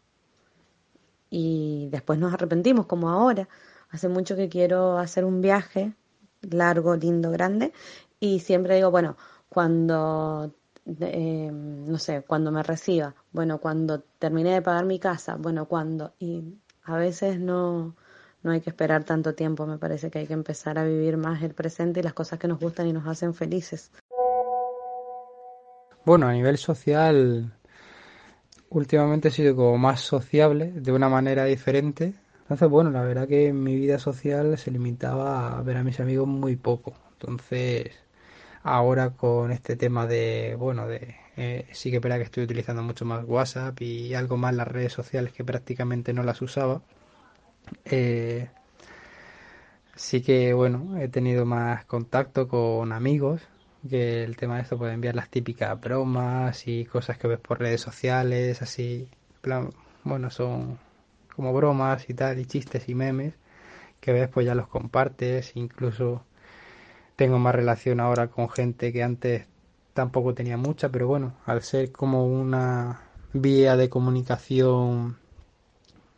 y 1.28 1.88
después 1.90 2.18
nos 2.18 2.32
arrepentimos, 2.32 2.86
como 2.86 3.10
ahora. 3.10 3.46
Hace 3.90 4.08
mucho 4.08 4.36
que 4.36 4.48
quiero 4.48 4.96
hacer 4.96 5.26
un 5.26 5.42
viaje 5.42 5.92
largo, 6.40 6.96
lindo, 6.96 7.30
grande 7.30 7.74
y 8.18 8.40
siempre 8.40 8.76
digo, 8.76 8.90
bueno, 8.90 9.18
cuando, 9.50 10.54
eh, 10.86 11.50
no 11.52 11.98
sé, 11.98 12.22
cuando 12.22 12.50
me 12.52 12.62
reciba, 12.62 13.14
bueno, 13.32 13.58
cuando 13.58 14.00
termine 14.18 14.54
de 14.54 14.62
pagar 14.62 14.86
mi 14.86 14.98
casa, 14.98 15.36
bueno, 15.36 15.66
cuando, 15.66 16.14
y 16.18 16.42
a 16.84 16.96
veces 16.96 17.38
no, 17.38 17.96
no 18.42 18.50
hay 18.50 18.60
que 18.60 18.70
esperar 18.70 19.04
tanto 19.04 19.34
tiempo, 19.34 19.66
me 19.66 19.78
parece 19.78 20.10
que 20.10 20.18
hay 20.20 20.26
que 20.26 20.32
empezar 20.32 20.78
a 20.78 20.84
vivir 20.84 21.16
más 21.16 21.42
el 21.42 21.54
presente 21.54 22.00
y 22.00 22.02
las 22.02 22.12
cosas 22.12 22.38
que 22.38 22.48
nos 22.48 22.58
gustan 22.58 22.88
y 22.88 22.92
nos 22.92 23.06
hacen 23.06 23.34
felices. 23.34 23.90
Bueno, 26.04 26.26
a 26.26 26.32
nivel 26.32 26.58
social, 26.58 27.52
últimamente 28.70 29.28
he 29.28 29.30
sido 29.30 29.54
como 29.54 29.78
más 29.78 30.00
sociable, 30.00 30.72
de 30.72 30.92
una 30.92 31.08
manera 31.08 31.44
diferente. 31.44 32.14
Entonces, 32.40 32.68
bueno, 32.68 32.90
la 32.90 33.02
verdad 33.02 33.28
que 33.28 33.52
mi 33.52 33.76
vida 33.76 33.98
social 34.00 34.58
se 34.58 34.72
limitaba 34.72 35.56
a 35.56 35.62
ver 35.62 35.76
a 35.76 35.84
mis 35.84 36.00
amigos 36.00 36.26
muy 36.26 36.56
poco. 36.56 36.94
Entonces, 37.12 37.92
ahora 38.64 39.10
con 39.10 39.52
este 39.52 39.76
tema 39.76 40.06
de, 40.08 40.56
bueno, 40.58 40.88
de 40.88 41.14
eh, 41.36 41.66
sí 41.72 41.90
que 41.90 41.96
espera 41.96 42.18
que 42.18 42.24
estoy 42.24 42.44
utilizando 42.44 42.82
mucho 42.82 43.04
más 43.04 43.24
WhatsApp 43.24 43.80
y 43.80 44.14
algo 44.14 44.36
más 44.36 44.54
las 44.54 44.66
redes 44.66 44.92
sociales 44.92 45.32
que 45.32 45.44
prácticamente 45.44 46.12
no 46.12 46.24
las 46.24 46.42
usaba 46.42 46.82
eh, 47.84 48.48
sí 49.94 50.22
que, 50.22 50.52
bueno, 50.54 50.98
he 50.98 51.08
tenido 51.08 51.44
más 51.46 51.84
contacto 51.84 52.48
con 52.48 52.92
amigos, 52.92 53.42
que 53.88 54.24
el 54.24 54.36
tema 54.36 54.56
de 54.56 54.62
esto 54.62 54.78
puede 54.78 54.94
enviar 54.94 55.14
las 55.14 55.28
típicas 55.28 55.80
bromas 55.80 56.66
y 56.68 56.84
cosas 56.84 57.18
que 57.18 57.28
ves 57.28 57.40
por 57.40 57.60
redes 57.60 57.80
sociales, 57.80 58.62
así, 58.62 59.08
plan, 59.40 59.70
bueno, 60.04 60.30
son 60.30 60.78
como 61.34 61.52
bromas 61.52 62.08
y 62.08 62.14
tal, 62.14 62.38
y 62.38 62.46
chistes 62.46 62.88
y 62.88 62.94
memes, 62.94 63.34
que 64.00 64.12
ves 64.12 64.28
pues 64.28 64.46
ya 64.46 64.54
los 64.54 64.68
compartes, 64.68 65.56
incluso 65.56 66.24
tengo 67.16 67.38
más 67.38 67.54
relación 67.54 68.00
ahora 68.00 68.28
con 68.28 68.48
gente 68.48 68.92
que 68.92 69.02
antes 69.02 69.46
tampoco 69.94 70.34
tenía 70.34 70.56
mucha, 70.56 70.88
pero 70.90 71.06
bueno, 71.06 71.34
al 71.46 71.62
ser 71.62 71.92
como 71.92 72.26
una 72.26 73.02
vía 73.32 73.76
de 73.76 73.88
comunicación 73.88 75.18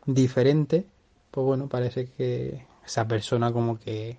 diferente, 0.07 0.87
pues 1.35 1.45
bueno, 1.45 1.69
parece 1.69 2.07
que 2.07 2.65
esa 2.87 3.09
persona 3.09 3.53
como 3.53 3.81
que, 3.81 4.19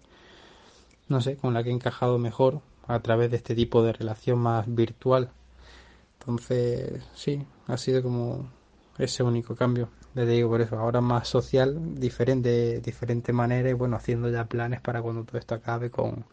no 1.08 1.22
sé, 1.22 1.38
con 1.38 1.54
la 1.54 1.64
que 1.64 1.70
he 1.70 1.74
encajado 1.74 2.18
mejor 2.18 2.60
a 2.88 3.00
través 3.00 3.32
de 3.32 3.38
este 3.38 3.56
tipo 3.56 3.82
de 3.84 3.94
relación 3.94 4.38
más 4.38 4.66
virtual. 4.68 5.32
Entonces, 6.20 7.02
sí, 7.14 7.42
ha 7.68 7.78
sido 7.78 8.04
como 8.04 8.50
ese 8.98 9.24
único 9.24 9.56
cambio. 9.56 9.88
Le 10.14 10.26
digo 10.26 10.50
por 10.50 10.60
eso, 10.60 10.78
ahora 10.78 11.00
más 11.00 11.30
social, 11.30 11.96
diferente, 11.96 12.82
diferente 12.82 13.32
manera 13.32 13.70
y 13.70 13.74
bueno, 13.74 13.96
haciendo 13.96 14.30
ya 14.30 14.44
planes 14.44 14.82
para 14.82 15.02
cuando 15.02 15.24
todo 15.24 15.38
esto 15.38 15.56
acabe 15.56 15.90
con, 15.90 16.26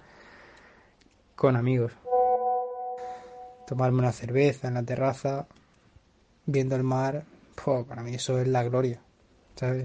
con 1.37 1.55
amigos. 1.55 1.93
Tomarme 3.69 4.01
una 4.01 4.11
cerveza 4.11 4.67
en 4.67 4.75
la 4.75 4.83
terraza, 4.83 5.47
viendo 6.45 6.75
el 6.75 6.83
mar, 6.83 7.25
para 7.87 8.03
mí 8.03 8.15
eso 8.15 8.41
es 8.41 8.49
la 8.49 8.65
gloria. 8.65 9.01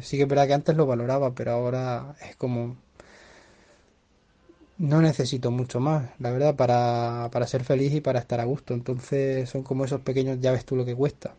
Sí 0.01 0.17
que 0.17 0.23
es 0.23 0.29
verdad 0.29 0.47
que 0.47 0.53
antes 0.53 0.75
lo 0.75 0.85
valoraba, 0.85 1.33
pero 1.35 1.51
ahora 1.51 2.15
es 2.27 2.35
como... 2.35 2.77
No 4.77 5.01
necesito 5.01 5.49
mucho 5.49 5.79
más, 5.79 6.11
la 6.19 6.31
verdad, 6.31 6.55
para, 6.55 7.29
para 7.31 7.47
ser 7.47 7.63
feliz 7.63 7.93
y 7.93 8.01
para 8.01 8.19
estar 8.19 8.39
a 8.39 8.45
gusto. 8.45 8.73
Entonces 8.73 9.49
son 9.49 9.63
como 9.63 9.85
esos 9.85 10.01
pequeños, 10.01 10.39
ya 10.39 10.51
ves 10.51 10.65
tú 10.65 10.75
lo 10.75 10.85
que 10.85 10.95
cuesta. 10.95 11.35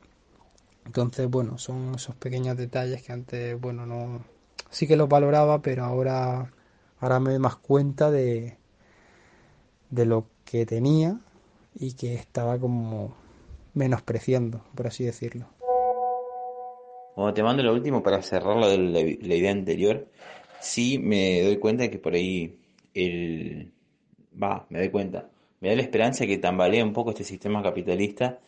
Entonces, 0.87 1.28
bueno, 1.30 1.58
son 1.58 1.94
esos 1.97 2.14
pequeños 2.16 2.56
detalles 2.56 3.02
que 3.02 3.12
antes, 3.12 3.61
bueno, 3.61 3.87
no... 3.87 4.25
Sí 4.70 4.87
que 4.87 4.97
los 4.97 5.08
valoraba, 5.08 5.62
pero 5.62 5.85
ahora, 5.85 6.52
ahora 7.00 7.20
me 7.20 7.30
doy 7.30 7.38
más 7.38 7.56
cuenta 7.56 8.11
de, 8.11 8.58
de 9.90 10.04
lo 10.06 10.26
que 10.44 10.66
tenía 10.66 11.20
y 11.75 11.92
que 11.94 12.14
estaba 12.14 12.58
como 12.58 13.14
menospreciando, 13.75 14.64
por 14.75 14.88
así 14.88 15.04
decirlo. 15.04 15.47
Bueno, 17.18 17.34
te 17.34 17.42
mando 17.42 17.64
lo 17.64 17.72
último 17.72 18.00
para 18.00 18.22
cerrar 18.22 18.56
lo 18.56 18.68
de 18.68 18.78
la, 18.78 19.00
idea 19.34 19.50
anterior. 19.50 20.06
Sí, 20.60 21.00
me 21.00 21.42
doy 21.42 21.56
cuenta 21.58 21.82
de 21.82 21.90
que 21.90 21.98
por 21.98 22.14
ahí 22.14 22.60
el... 22.94 23.72
Va, 24.40 24.66
me 24.70 24.78
doy 24.78 24.90
cuenta. 24.90 25.28
Me 25.58 25.70
da 25.70 25.75
la 25.75 25.82
esperanza 25.82 26.20
de 26.20 26.28
que 26.28 26.38
tambalea 26.38 26.84
un 26.84 26.92
poco 26.92 27.10
este 27.10 27.25
sistema 27.25 27.60
capitalista, 27.60 28.38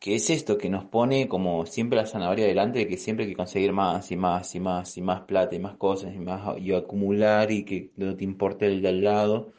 que 0.00 0.14
es 0.14 0.30
esto, 0.30 0.56
que 0.56 0.70
nos 0.70 0.86
pone 0.86 1.28
como 1.28 1.66
siempre 1.66 1.98
la 1.98 2.06
zanahoria 2.06 2.46
delante, 2.46 2.78
de 2.78 2.88
que 2.88 2.96
siempre 2.96 3.26
hay 3.26 3.32
que 3.32 3.36
conseguir 3.36 3.72
más 3.74 4.10
y 4.10 4.16
más 4.16 4.54
y 4.54 4.60
más 4.60 4.96
y 4.96 5.02
más 5.02 5.20
plata 5.22 5.54
y 5.54 5.58
más 5.58 5.76
cosas 5.76 6.14
y 6.14 6.18
más 6.18 6.58
y 6.58 6.72
acumular 6.72 7.50
y 7.52 7.64
que 7.64 7.90
no 7.96 8.16
te 8.16 8.24
importe 8.24 8.64
el 8.68 8.80
de 8.80 8.88
al 8.88 9.04
lado. 9.04 9.52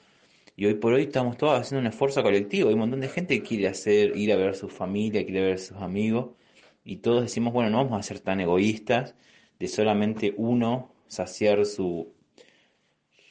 Y 0.55 0.65
hoy 0.65 0.73
por 0.73 0.93
hoy 0.93 1.03
estamos 1.03 1.37
todos 1.37 1.59
haciendo 1.59 1.81
un 1.81 1.87
esfuerzo 1.87 2.23
colectivo. 2.23 2.69
Hay 2.69 2.73
un 2.73 2.79
montón 2.79 3.01
de 3.01 3.09
gente 3.09 3.37
que 3.39 3.47
quiere 3.47 3.67
hacer, 3.67 4.17
ir 4.17 4.33
a 4.33 4.37
ver 4.37 4.49
a 4.49 4.53
su 4.55 4.69
familia, 4.69 5.23
quiere 5.23 5.41
ver 5.41 5.53
a 5.53 5.57
sus 5.59 5.77
amigos 5.77 6.40
y 6.83 6.97
todos 6.97 7.21
decimos, 7.23 7.53
bueno, 7.53 7.69
no 7.69 7.77
vamos 7.77 7.99
a 7.99 8.03
ser 8.03 8.19
tan 8.19 8.39
egoístas 8.39 9.15
de 9.59 9.67
solamente 9.67 10.33
uno 10.37 10.91
saciar 11.07 11.65
su, 11.65 12.13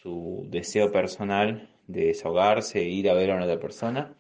su 0.03 0.47
deseo 0.51 0.93
personal 0.93 1.71
de 1.87 2.07
desahogarse 2.07 2.81
e 2.81 2.89
ir 2.89 3.11
a 3.11 3.15
ver 3.15 3.31
a 3.31 3.37
una 3.37 3.45
otra 3.45 3.59
persona, 3.59 4.15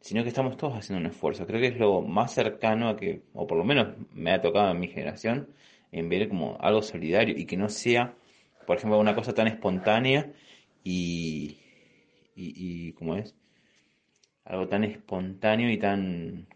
sino 0.00 0.22
que 0.22 0.30
estamos 0.30 0.56
todos 0.56 0.74
haciendo 0.74 1.00
un 1.00 1.12
esfuerzo. 1.12 1.46
Creo 1.46 1.60
que 1.60 1.68
es 1.68 1.78
lo 1.78 2.00
más 2.00 2.32
cercano 2.32 2.88
a 2.88 2.96
que, 2.96 3.22
o 3.34 3.46
por 3.46 3.58
lo 3.58 3.64
menos 3.64 3.88
me 4.12 4.32
ha 4.32 4.40
tocado 4.40 4.70
en 4.70 4.80
mi 4.80 4.88
generación, 4.88 5.48
en 5.92 6.08
ver 6.08 6.28
como 6.28 6.56
algo 6.60 6.82
solidario 6.82 7.36
y 7.36 7.44
que 7.44 7.56
no 7.56 7.68
sea, 7.68 8.14
por 8.66 8.78
ejemplo, 8.78 8.98
una 8.98 9.14
cosa 9.14 9.34
tan 9.34 9.46
espontánea 9.46 10.32
y, 10.82 11.58
y, 12.34 12.88
y 12.88 12.92
¿cómo 12.94 13.16
es? 13.16 13.34
Algo 14.44 14.68
tan 14.68 14.84
espontáneo 14.84 15.70
y 15.70 15.78
tan 15.78 16.46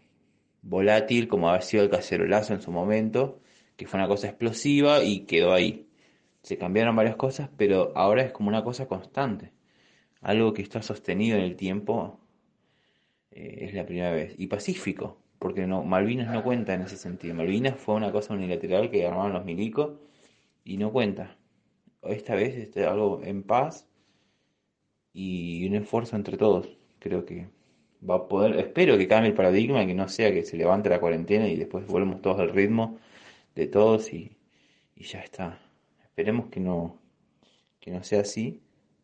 volátil 0.67 1.27
como 1.27 1.49
había 1.49 1.61
sido 1.61 1.83
el 1.83 1.89
cacerolazo 1.89 2.53
en 2.53 2.61
su 2.61 2.71
momento, 2.71 3.39
que 3.75 3.87
fue 3.87 3.99
una 3.99 4.07
cosa 4.07 4.27
explosiva 4.27 5.03
y 5.03 5.21
quedó 5.21 5.53
ahí. 5.53 5.87
Se 6.41 6.57
cambiaron 6.57 6.95
varias 6.95 7.15
cosas, 7.15 7.49
pero 7.57 7.93
ahora 7.95 8.23
es 8.23 8.31
como 8.31 8.49
una 8.49 8.63
cosa 8.63 8.87
constante. 8.87 9.51
Algo 10.21 10.53
que 10.53 10.61
está 10.61 10.81
sostenido 10.81 11.37
en 11.37 11.43
el 11.43 11.55
tiempo 11.55 12.19
eh, 13.31 13.65
es 13.67 13.73
la 13.73 13.85
primera 13.85 14.11
vez. 14.11 14.35
Y 14.37 14.47
pacífico, 14.47 15.17
porque 15.39 15.67
no, 15.67 15.83
Malvinas 15.83 16.33
no 16.33 16.43
cuenta 16.43 16.73
en 16.73 16.81
ese 16.81 16.97
sentido. 16.97 17.35
Malvinas 17.35 17.79
fue 17.79 17.95
una 17.95 18.11
cosa 18.11 18.33
unilateral 18.33 18.89
que 18.91 19.05
armaron 19.05 19.33
los 19.33 19.45
milicos 19.45 19.99
y 20.63 20.77
no 20.77 20.91
cuenta. 20.91 21.37
Esta 22.03 22.35
vez 22.35 22.55
es 22.55 22.77
algo 22.85 23.21
en 23.23 23.43
paz 23.43 23.87
y 25.13 25.65
un 25.67 25.75
esfuerzo 25.75 26.15
entre 26.15 26.37
todos. 26.37 26.77
Creo 26.99 27.25
que 27.25 27.49
va 28.07 28.15
a 28.15 28.27
poder, 28.27 28.59
espero 28.59 28.97
que 28.97 29.07
cambie 29.07 29.29
el 29.29 29.35
paradigma 29.35 29.85
que 29.85 29.93
no 29.93 30.07
sea 30.07 30.31
que 30.31 30.43
se 30.43 30.57
levante 30.57 30.89
la 30.89 30.99
cuarentena 30.99 31.47
y 31.47 31.55
después 31.55 31.85
volvemos 31.87 32.21
todos 32.21 32.39
al 32.39 32.49
ritmo 32.49 32.99
de 33.55 33.67
todos 33.67 34.13
y, 34.13 34.37
y 34.95 35.03
ya 35.03 35.19
está. 35.19 35.59
Esperemos 36.03 36.47
que 36.47 36.59
no, 36.59 36.99
que 37.79 37.91
no 37.91 38.03
sea 38.03 38.21
así 38.21 38.61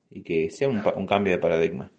y 0.10 0.22
que 0.24 0.50
sea 0.52 0.70
un, 0.70 0.82
un 0.96 1.08
cambio 1.08 1.34
de 1.34 1.40
paradigma. 1.40 1.92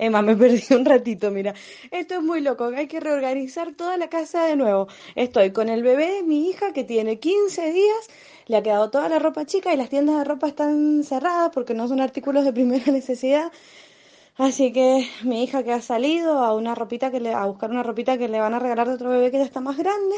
Emma, 0.00 0.22
me 0.22 0.36
perdí 0.36 0.62
un 0.74 0.84
ratito, 0.84 1.30
mira. 1.32 1.54
Esto 1.90 2.14
es 2.14 2.22
muy 2.22 2.40
loco, 2.40 2.66
hay 2.66 2.86
que 2.86 3.00
reorganizar 3.00 3.74
toda 3.74 3.96
la 3.96 4.08
casa 4.08 4.44
de 4.46 4.54
nuevo. 4.54 4.86
Estoy 5.16 5.50
con 5.50 5.68
el 5.68 5.82
bebé, 5.82 6.22
mi 6.22 6.48
hija, 6.48 6.72
que 6.72 6.84
tiene 6.84 7.18
15 7.18 7.72
días, 7.72 8.08
le 8.46 8.56
ha 8.56 8.62
quedado 8.62 8.90
toda 8.90 9.08
la 9.08 9.18
ropa 9.18 9.44
chica 9.44 9.74
y 9.74 9.76
las 9.76 9.88
tiendas 9.88 10.18
de 10.18 10.24
ropa 10.24 10.46
están 10.46 11.02
cerradas 11.02 11.50
porque 11.52 11.74
no 11.74 11.88
son 11.88 12.00
artículos 12.00 12.44
de 12.44 12.52
primera 12.52 12.84
necesidad. 12.92 13.50
Así 14.38 14.72
que 14.72 15.08
mi 15.24 15.42
hija 15.42 15.64
que 15.64 15.72
ha 15.72 15.82
salido 15.82 16.38
a 16.38 16.54
una 16.54 16.76
ropita 16.76 17.10
que 17.10 17.18
le, 17.18 17.34
a 17.34 17.44
buscar 17.46 17.72
una 17.72 17.82
ropita 17.82 18.18
que 18.18 18.28
le 18.28 18.38
van 18.38 18.54
a 18.54 18.60
regalar 18.60 18.86
de 18.86 18.94
otro 18.94 19.10
bebé 19.10 19.32
que 19.32 19.38
ya 19.38 19.44
está 19.44 19.60
más 19.60 19.76
grande. 19.76 20.14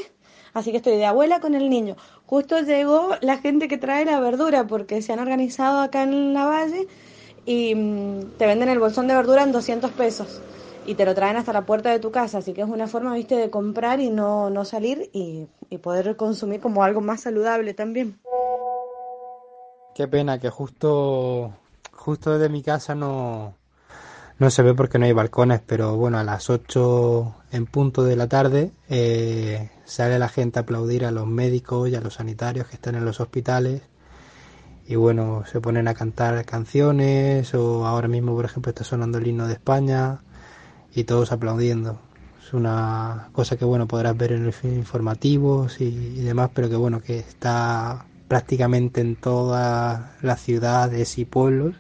Así 0.53 0.73
que 0.73 0.77
estoy 0.77 0.99
de 0.99 1.07
abuela 1.07 1.41
con 1.41 1.55
el 1.55 1.71
niño. 1.71 1.97
Justo 2.27 2.61
llegó 2.61 3.15
la 3.23 3.39
gente 3.39 3.67
que 3.67 3.79
trae 3.79 4.05
la 4.05 4.21
verdura 4.21 4.67
porque 4.67 5.01
se 5.01 5.15
han 5.15 5.21
organizado 5.21 5.81
acá 5.81 6.03
en 6.03 6.35
la 6.35 6.45
valle 6.45 6.87
y 7.47 7.75
mm, 7.75 8.37
te 8.37 8.47
venden 8.47 8.69
el 8.69 8.79
bolsón 8.79 9.09
de 9.09 9.15
verdura 9.15 9.43
en 9.43 9.53
200 9.53 9.91
pesos 9.93 10.43
y 10.85 10.97
te 10.97 11.07
lo 11.07 11.15
traen 11.15 11.37
hasta 11.39 11.55
la 11.55 11.65
puerta 11.65 11.91
de 11.91 11.99
tu 11.99 12.11
casa. 12.11 12.39
Así 12.39 12.53
que 12.53 12.61
es 12.61 12.69
una 12.69 12.89
forma, 12.89 13.15
viste, 13.15 13.37
de 13.37 13.49
comprar 13.49 14.01
y 14.01 14.11
no, 14.11 14.51
no 14.51 14.67
salir 14.67 15.09
y, 15.15 15.47
y 15.71 15.79
poder 15.79 16.17
consumir 16.17 16.61
como 16.61 16.85
algo 16.85 17.01
más 17.01 17.23
saludable 17.23 17.73
también. 17.73 18.21
Qué 19.95 20.07
pena 20.09 20.39
que 20.39 20.51
justo, 20.51 21.55
justo 21.93 22.33
desde 22.33 22.51
mi 22.51 22.63
casa 22.63 22.95
no, 22.95 23.55
no 24.41 24.49
se 24.49 24.63
ve 24.63 24.73
porque 24.73 24.99
no 24.99 25.05
hay 25.05 25.13
balcones, 25.13 25.61
pero 25.65 25.97
bueno, 25.97 26.19
a 26.19 26.25
las 26.25 26.49
8 26.49 27.35
en 27.53 27.67
punto 27.67 28.05
de 28.05 28.17
la 28.17 28.27
tarde 28.27 28.73
eh, 28.89 29.69
sale 29.85 30.19
la 30.19 30.31
gente 30.31 30.59
a 30.59 30.63
aplaudir 30.63 31.05
a 31.05 31.11
los 31.11 31.27
médicos 31.27 31.91
y 31.91 31.95
a 31.95 32.01
los 32.01 32.15
sanitarios 32.15 32.67
que 32.67 32.77
están 32.77 32.95
en 32.95 33.05
los 33.05 33.21
hospitales. 33.21 33.83
Y 34.87 34.97
bueno, 34.97 35.45
se 35.45 35.61
ponen 35.61 35.89
a 35.89 35.95
cantar 35.95 36.43
canciones 36.47 37.53
o 37.55 37.87
ahora 37.87 38.09
mismo, 38.09 38.35
por 38.35 38.47
ejemplo, 38.47 38.71
está 38.71 38.83
sonando 38.83 39.19
el 39.19 39.27
himno 39.27 39.47
de 39.47 39.53
España 39.53 40.23
y 40.95 41.05
todos 41.05 41.33
aplaudiendo. 41.33 42.01
Es 42.43 42.55
una 42.55 43.29
cosa 43.33 43.59
que 43.59 43.67
bueno 43.67 43.87
podrás 43.87 44.17
ver 44.17 44.33
en 44.33 44.47
los 44.47 44.65
informativos 44.65 45.83
y, 45.83 45.85
y 45.85 46.23
demás, 46.23 46.51
pero 46.55 46.71
que 46.71 46.77
bueno 46.77 47.03
que 47.03 47.19
está 47.19 48.07
prácticamente 48.27 49.03
en 49.03 49.17
todas 49.17 50.01
las 50.23 50.41
ciudades 50.41 51.19
y 51.19 51.27
pueblos 51.27 51.75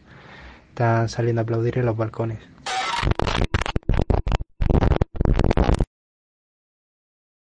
están 0.80 1.10
saliendo 1.10 1.42
a 1.42 1.44
aplaudir 1.44 1.76
en 1.76 1.84
los 1.84 1.94
balcones. 1.94 2.38